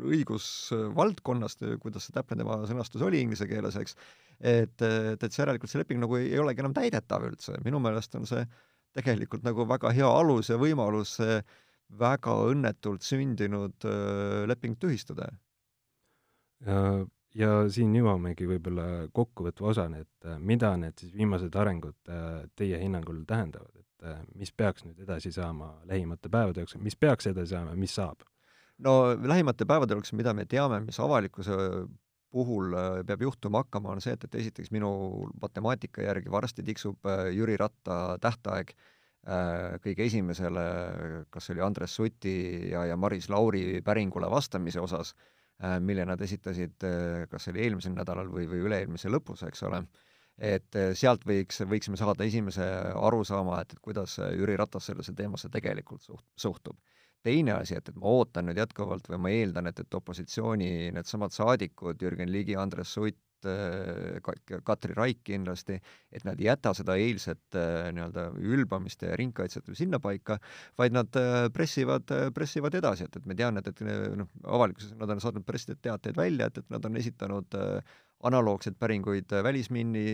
õigusvaldkonnast, 0.00 1.66
kuidas 1.82 2.08
see 2.08 2.16
täpne 2.16 2.40
tema 2.40 2.58
sõnastus 2.70 3.04
oli 3.06 3.20
inglise 3.20 3.48
keeles, 3.50 3.76
eks, 3.76 3.96
et, 4.40 4.76
et, 4.80 5.22
et 5.22 5.28
see 5.28 5.44
järelikult 5.44 5.72
see 5.72 5.82
leping 5.82 6.00
nagu 6.02 6.16
ei, 6.18 6.30
ei 6.32 6.42
olegi 6.42 6.64
enam 6.64 6.76
täidetav 6.76 7.28
üldse, 7.28 7.58
minu 7.66 7.82
meelest 7.82 8.16
on 8.18 8.26
see 8.30 8.44
tegelikult 8.96 9.44
nagu 9.46 9.68
väga 9.68 9.92
hea 9.94 10.08
alus 10.08 10.50
ja 10.50 10.58
võimalus 10.58 11.18
see 11.20 11.38
väga 12.00 12.34
õnnetult 12.50 13.04
sündinud 13.06 13.86
leping 14.50 14.78
tühistada 14.80 15.30
ja 17.38 17.50
siin 17.70 17.92
jõuamegi 17.94 18.48
võib-olla 18.48 18.86
kokkuvõtva 19.14 19.70
osani, 19.72 20.02
et 20.04 20.28
äh, 20.28 20.38
mida 20.38 20.72
need 20.80 20.98
siis 21.00 21.14
viimased 21.14 21.54
arengud 21.56 22.10
äh, 22.10 22.42
teie 22.58 22.80
hinnangul 22.82 23.22
tähendavad, 23.28 23.70
et 23.78 24.06
äh, 24.06 24.20
mis 24.34 24.52
peaks 24.52 24.84
nüüd 24.86 25.00
edasi 25.04 25.32
saama 25.34 25.72
lähimate 25.88 26.30
päevade 26.32 26.64
jooksul, 26.64 26.82
mis 26.82 26.98
peaks 26.98 27.30
edasi 27.30 27.54
saama, 27.54 27.76
mis 27.78 27.94
saab? 27.94 28.26
no 28.80 29.12
lähimate 29.14 29.66
päevade 29.68 29.94
jooksul, 29.94 30.18
mida 30.18 30.34
me 30.34 30.46
teame, 30.48 30.80
mis 30.86 30.98
avalikkuse 31.00 31.56
puhul 32.30 32.72
peab 33.06 33.22
juhtuma 33.26 33.64
hakkama, 33.64 33.90
on 33.92 34.00
see, 34.00 34.14
et, 34.14 34.24
et 34.24 34.38
esiteks 34.40 34.70
minu 34.72 34.90
matemaatika 35.42 36.04
järgi 36.06 36.30
varsti 36.30 36.62
tiksub 36.64 37.08
Jüri 37.34 37.56
Ratta 37.58 38.16
tähtaeg 38.22 38.70
kõige 39.82 40.06
esimesele, 40.06 40.62
kas 41.28 41.50
oli 41.52 41.60
Andres 41.60 41.98
Suti 41.98 42.70
ja, 42.70 42.86
ja 42.88 42.96
Maris 42.96 43.28
Lauri 43.28 43.82
päringule 43.84 44.30
vastamise 44.30 44.80
osas 44.80 45.10
mille 45.80 46.06
nad 46.08 46.20
esitasid 46.24 46.86
äh, 46.88 47.26
kas 47.30 47.46
see 47.46 47.54
oli 47.54 47.66
eelmisel 47.66 47.96
nädalal 47.96 48.30
või, 48.32 48.46
või 48.50 48.62
üle-eelmise 48.68 49.12
lõpus, 49.12 49.44
eks 49.48 49.64
ole, 49.68 49.82
et 50.36 50.78
äh, 50.78 50.92
sealt 50.96 51.26
võiks, 51.28 51.60
võiksime 51.68 52.00
saada 52.00 52.24
esimese 52.24 52.66
arusaama, 52.96 53.60
et, 53.64 53.76
et 53.76 53.84
kuidas 53.84 54.16
Jüri 54.18 54.56
Ratas 54.60 54.88
sellesse 54.90 55.14
teemasse 55.16 55.52
tegelikult 55.52 56.06
suht-, 56.06 56.26
suhtub. 56.36 56.78
teine 57.22 57.52
asi, 57.52 57.76
et, 57.76 57.88
et 57.88 57.96
ma 58.00 58.08
ootan 58.08 58.46
nüüd 58.48 58.56
jätkuvalt 58.62 59.08
või 59.12 59.18
ma 59.20 59.32
eeldan, 59.36 59.66
et, 59.68 59.80
et 59.80 59.94
opositsiooni 59.94 60.90
needsamad 60.96 61.36
saadikud, 61.36 62.00
Jürgen 62.00 62.32
Ligi, 62.32 62.56
Andres 62.56 62.94
Sutt, 62.96 63.20
Äh, 63.20 63.29
Katri 64.66 64.96
Raik 64.96 65.22
kindlasti, 65.24 65.78
et 66.12 66.26
nad 66.26 66.40
ei 66.40 66.48
jäta 66.50 66.74
seda 66.76 66.96
eilset 67.00 67.58
äh, 67.58 67.88
nii-öelda 67.94 68.26
ülbamist 68.40 69.02
ja 69.06 69.16
ringkaitset 69.18 69.70
sinnapaika, 69.78 70.38
vaid 70.78 70.96
nad 70.96 71.16
äh, 71.20 71.48
pressivad, 71.54 72.10
pressivad 72.34 72.76
edasi, 72.78 73.08
et, 73.08 73.16
et 73.20 73.26
me 73.26 73.36
teame, 73.38 73.62
et, 73.64 73.72
et 73.72 74.14
noh, 74.18 74.30
avalikkuses 74.44 74.94
nad 75.00 75.10
on 75.14 75.22
saatnud 75.22 75.46
pressiteateid 75.48 76.18
välja, 76.18 76.50
et, 76.50 76.62
et 76.62 76.70
nad 76.72 76.86
on 76.86 77.00
esitanud 77.00 77.58
analoogseid 78.28 78.76
päringuid 78.80 79.32
Välisminni 79.44 80.04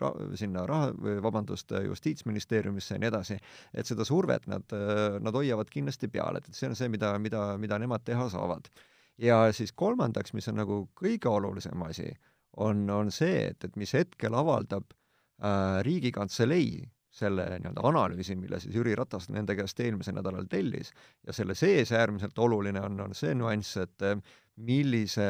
ra-, 0.00 0.14
sinna 0.38 0.66
raha, 0.66 0.92
vabandust, 1.22 1.74
Justiitsministeeriumisse 1.84 2.94
ja 2.94 3.02
nii 3.02 3.10
edasi, 3.10 3.38
et 3.74 3.88
seda 3.88 4.06
survet 4.06 4.46
nad, 4.50 4.74
nad 5.22 5.38
hoiavad 5.38 5.70
kindlasti 5.72 6.10
peal, 6.12 6.38
et, 6.38 6.48
et 6.48 6.58
see 6.58 6.70
on 6.70 6.78
see, 6.78 6.90
mida, 6.92 7.16
mida, 7.22 7.44
mida 7.58 7.78
nemad 7.82 8.04
teha 8.06 8.28
saavad. 8.32 8.70
ja 9.18 9.52
siis 9.52 9.72
kolmandaks, 9.72 10.32
mis 10.34 10.48
on 10.48 10.56
nagu 10.62 10.76
kõige 10.98 11.28
olulisem 11.28 11.82
asi, 11.86 12.08
on, 12.56 12.90
on 12.90 13.10
see, 13.10 13.46
et, 13.52 13.64
et 13.64 13.76
mis 13.80 13.94
hetkel 13.96 14.34
avaldab 14.36 14.90
äh, 14.92 15.80
Riigikantselei 15.86 16.82
selle 17.12 17.44
nii-öelda 17.60 17.82
analüüsi, 17.84 18.36
mille 18.40 18.56
siis 18.60 18.76
Jüri 18.76 18.94
Ratas 18.96 19.28
nende 19.28 19.52
käest 19.56 19.80
eelmisel 19.84 20.16
nädalal 20.16 20.46
tellis, 20.48 20.94
ja 21.26 21.34
selle 21.36 21.54
sees 21.58 21.92
äärmiselt 21.92 22.38
oluline 22.40 22.80
on, 22.80 22.96
on 23.04 23.12
see 23.16 23.34
nüanss, 23.36 23.76
et 23.82 24.06
äh, 24.08 24.16
millise, 24.64 25.26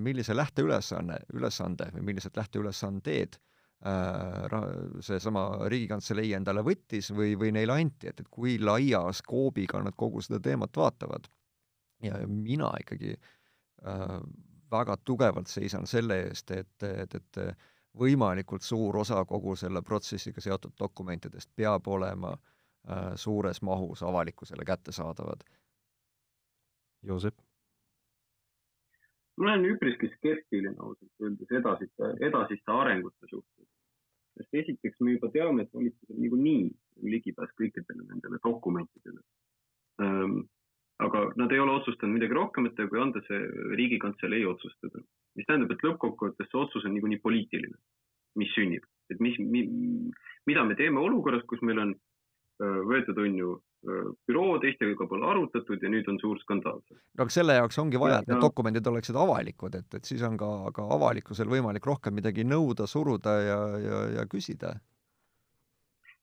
millise 0.00 0.36
lähteülesanne, 0.36 1.22
ülesande 1.36 1.88
või 1.94 2.04
millised 2.10 2.36
lähteülesanded 2.36 3.38
äh, 3.88 4.58
seesama 5.00 5.46
Riigikantselei 5.72 6.34
endale 6.36 6.64
võttis 6.66 7.08
või, 7.16 7.32
või 7.40 7.52
neile 7.56 7.80
anti, 7.80 8.12
et, 8.12 8.20
et 8.20 8.30
kui 8.32 8.58
laia 8.60 9.06
skoobiga 9.16 9.80
nad 9.84 9.96
kogu 9.96 10.20
seda 10.24 10.40
teemat 10.40 10.76
vaatavad. 10.76 11.28
ja 12.02 12.18
mina 12.26 12.72
ikkagi 12.80 13.16
äh, 13.16 14.16
väga 14.72 14.96
tugevalt 15.04 15.50
seisan 15.52 15.86
selle 15.86 16.18
eest, 16.26 16.50
et, 16.50 16.88
et, 16.88 17.14
et 17.14 17.40
võimalikult 17.98 18.64
suur 18.64 18.96
osa 18.96 19.24
kogu 19.28 19.54
selle 19.56 19.82
protsessiga 19.82 20.40
seotud 20.40 20.74
dokumentidest 20.80 21.50
peab 21.56 21.88
olema 21.88 22.32
äh, 22.32 23.12
suures 23.16 23.62
mahus 23.62 24.02
avalikkusele 24.02 24.64
kättesaadavad. 24.64 25.44
Joosep? 27.02 27.34
ma 29.36 29.48
olen 29.48 29.64
üpriski 29.64 30.10
skeptiline 30.12 30.76
ausalt 30.78 31.24
öeldes 31.24 31.52
edasiste, 31.58 32.08
edasiste 32.26 32.72
arengute 32.72 33.28
suhtes. 33.30 33.68
sest 34.36 34.54
esiteks 34.60 35.00
me 35.00 35.14
juba 35.14 35.30
teame, 35.32 35.62
et 35.62 35.74
valitsusel 35.74 36.18
niikuinii 36.20 36.70
ligipääs 37.14 37.54
kõikidele 37.60 38.04
nendele 38.08 38.38
dokumentidele 38.44 39.20
ähm, 40.04 40.36
aga 41.00 41.24
nad 41.40 41.52
ei 41.52 41.58
ole 41.62 41.78
otsustanud 41.78 42.18
midagi 42.18 42.36
rohkemat, 42.36 42.78
kui 42.90 43.00
anda 43.00 43.22
see 43.26 43.40
Riigikantselei 43.78 44.44
otsustada. 44.46 45.02
mis 45.34 45.46
tähendab, 45.48 45.70
et 45.72 45.84
lõppkokkuvõttes 45.86 46.50
see 46.50 46.60
otsus 46.60 46.84
on 46.84 46.92
niikuinii 46.92 47.22
poliitiline, 47.24 47.78
mis 48.36 48.50
sünnib, 48.52 48.84
et 49.10 49.20
mis 49.20 49.38
mi,, 49.40 49.62
mida 50.46 50.64
me 50.64 50.74
teeme 50.76 51.00
olukorras, 51.00 51.44
kus 51.48 51.62
meil 51.64 51.78
on 51.80 51.94
võetud, 52.60 53.18
on 53.18 53.38
ju, 53.38 53.54
büroo, 54.28 54.58
teistega 54.62 55.06
pole 55.08 55.26
arutatud 55.26 55.82
ja 55.82 55.90
nüüd 55.90 56.06
on 56.08 56.18
suur 56.20 56.38
skandaal. 56.44 56.78
no 56.92 57.24
aga 57.24 57.34
selle 57.34 57.56
jaoks 57.56 57.78
ongi 57.82 57.98
vaja, 57.98 58.20
et 58.20 58.28
need 58.30 58.44
dokumendid 58.44 58.86
oleksid 58.86 59.16
avalikud, 59.18 59.74
et, 59.74 59.88
et 59.98 60.04
siis 60.04 60.22
on 60.28 60.36
ka, 60.38 60.50
ka 60.76 60.86
avalikkusel 60.96 61.50
võimalik 61.50 61.86
rohkem 61.86 62.14
midagi 62.14 62.44
nõuda, 62.44 62.86
suruda 62.86 63.34
ja, 63.42 63.58
ja, 63.82 64.04
ja 64.18 64.26
küsida. 64.30 64.76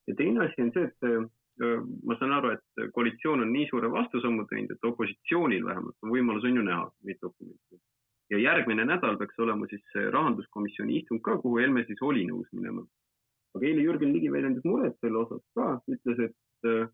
ja 0.07 0.15
teine 0.15 0.45
asi 0.45 0.63
on 0.63 0.71
see, 0.77 0.87
et 0.87 1.09
ma 1.59 2.15
saan 2.19 2.33
aru, 2.37 2.53
et 2.55 2.91
koalitsioon 2.95 3.43
on 3.43 3.51
nii 3.53 3.67
suure 3.69 3.89
vastusammu 3.91 4.45
teinud, 4.49 4.71
et 4.71 4.87
opositsioonil 4.87 5.65
vähemalt 5.65 6.05
on 6.05 6.13
võimalus 6.13 6.45
on 6.47 6.59
ju 6.59 6.65
näha 6.65 6.85
neid 7.07 7.19
dokumente. 7.21 7.81
ja 8.29 8.37
järgmine 8.37 8.85
nädal 8.85 9.17
peaks 9.17 9.39
olema 9.41 9.65
siis 9.67 9.95
rahanduskomisjoni 10.13 10.99
istung 10.99 11.21
ka, 11.25 11.37
kuhu 11.41 11.57
Helme 11.57 11.83
siis 11.87 12.01
oli 12.01 12.27
nõus 12.29 12.47
minema. 12.53 12.85
aga 13.55 13.65
eile 13.65 13.83
Jürgen 13.83 14.13
Ligi 14.13 14.31
väljendas 14.31 14.63
muret 14.63 14.95
selle 15.01 15.17
osas 15.25 15.43
ka, 15.57 15.81
ütles, 15.89 16.19
et 16.29 16.69
äh, 16.69 16.87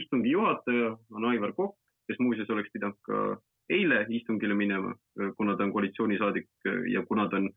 istungi 0.00 0.30
juhataja 0.30 0.96
on 1.10 1.24
Aivar 1.32 1.52
Kokk, 1.52 1.76
kes 2.08 2.18
muuseas 2.22 2.50
oleks 2.50 2.70
pidanud 2.72 2.98
ka 3.06 3.40
eile 3.70 4.04
istungile 4.08 4.54
minema, 4.54 4.94
kuna 5.36 5.56
ta 5.56 5.64
on 5.64 5.72
koalitsioonisaadik 5.72 6.48
ja 6.90 7.04
kuna 7.06 7.28
ta 7.28 7.38
on 7.42 7.48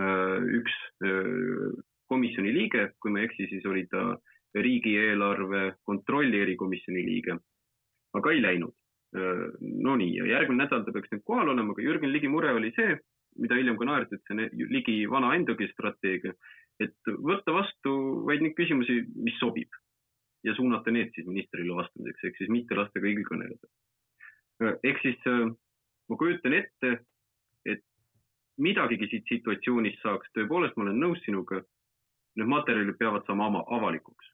äh, 0.00 0.38
üks 0.60 0.76
äh, 1.04 1.72
komisjoni 2.08 2.52
liige, 2.54 2.90
kui 3.02 3.12
ma 3.12 3.20
ei 3.20 3.28
eksi, 3.28 3.48
siis 3.52 3.66
oli 3.68 3.84
ta 3.92 4.16
riigieelarve 4.64 5.62
kontrolli 5.86 6.40
erikomisjoni 6.44 7.04
liige, 7.06 7.38
aga 8.18 8.34
ei 8.34 8.42
läinud. 8.42 8.74
Äh, 9.16 9.44
Nonii, 9.60 10.16
ja 10.18 10.26
järgmine 10.34 10.64
nädal 10.64 10.84
ta 10.84 10.92
peaks 10.92 11.12
nüüd 11.14 11.24
kohal 11.24 11.52
olema, 11.54 11.72
aga 11.72 11.84
Jürgen 11.84 12.12
Ligi 12.12 12.28
mure 12.28 12.52
oli 12.52 12.72
see, 12.76 12.98
mida 13.38 13.56
hiljem 13.56 13.78
ka 13.80 13.88
naerdi, 13.88 14.18
et 14.18 14.24
see 14.26 14.36
on 14.36 14.72
Ligi 14.74 14.96
vana 15.10 15.34
endogi 15.36 15.68
strateegia, 15.72 16.34
et 16.82 17.12
võtta 17.30 17.54
vastu 17.54 17.94
vaid 18.28 18.44
neid 18.44 18.56
küsimusi, 18.58 19.02
mis 19.16 19.38
sobib 19.40 19.72
ja 20.46 20.54
suunata 20.54 20.92
need 20.94 21.10
siis 21.14 21.26
ministrile 21.26 21.74
vastamiseks, 21.74 22.24
ehk 22.24 22.36
siis 22.38 22.50
mitte 22.52 22.76
lasta 22.78 23.00
kõigil 23.02 23.26
kõneleda. 23.26 23.70
ehk 24.84 25.00
siis 25.02 25.18
ma 26.08 26.16
kujutan 26.16 26.54
ette, 26.56 26.92
et 27.66 27.82
midagigi 28.58 29.08
siit 29.10 29.28
situatsioonist 29.32 30.02
saaks, 30.02 30.30
tõepoolest, 30.34 30.76
ma 30.76 30.86
olen 30.86 31.00
nõus 31.02 31.20
sinuga, 31.26 31.62
need 32.38 32.50
materjalid 32.50 32.98
peavad 32.98 33.26
saama 33.26 33.64
avalikuks. 33.66 34.27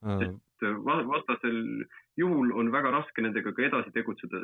Sest 0.00 0.66
vastasel 1.10 1.84
juhul 2.20 2.52
on 2.52 2.72
väga 2.72 2.92
raske 2.92 3.22
nendega 3.24 3.52
ka 3.56 3.64
edasi 3.64 3.92
tegutseda 3.94 4.40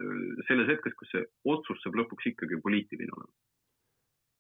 selles 0.49 0.71
hetkes, 0.73 0.97
kus 0.97 1.12
see 1.12 1.27
otsus 1.53 1.83
saab 1.83 1.99
lõpuks 2.01 2.33
ikkagi 2.33 2.61
poliitiline 2.64 3.12
olema. 3.16 3.33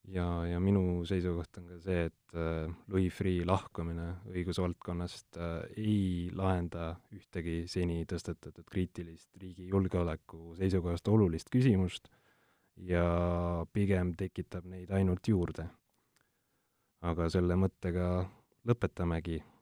Ja, 0.06 0.26
ja 0.46 0.60
minu 0.62 1.02
seisukoht 1.06 1.58
on 1.58 1.64
ka 1.66 1.76
see, 1.82 2.04
et 2.06 2.34
äh, 2.38 2.68
Louis 2.92 3.10
Freeh 3.10 3.42
lahkumine 3.46 4.20
õigusvaldkonnast 4.30 5.38
äh, 5.42 5.56
ei 5.82 6.28
lahenda 6.30 6.92
ühtegi 7.10 7.64
seni 7.70 8.04
tõstetatud 8.06 8.68
kriitilist 8.70 9.32
riigi 9.42 9.66
julgeoleku 9.72 10.54
seisukohast 10.60 11.10
olulist 11.10 11.50
küsimust 11.50 12.06
ja 12.86 13.02
pigem 13.72 14.14
tekitab 14.14 14.68
neid 14.70 14.94
ainult 14.94 15.26
juurde. 15.26 15.66
aga 17.06 17.26
selle 17.30 17.54
mõttega 17.58 18.06
lõpetamegi, 18.66 19.36
et 19.36 19.42
äh, 19.42 19.55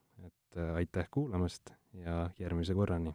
aitäh 0.75 1.09
kuulamast 1.11 1.71
ja 1.93 2.31
järgmise 2.39 2.75
korrani! 2.75 3.15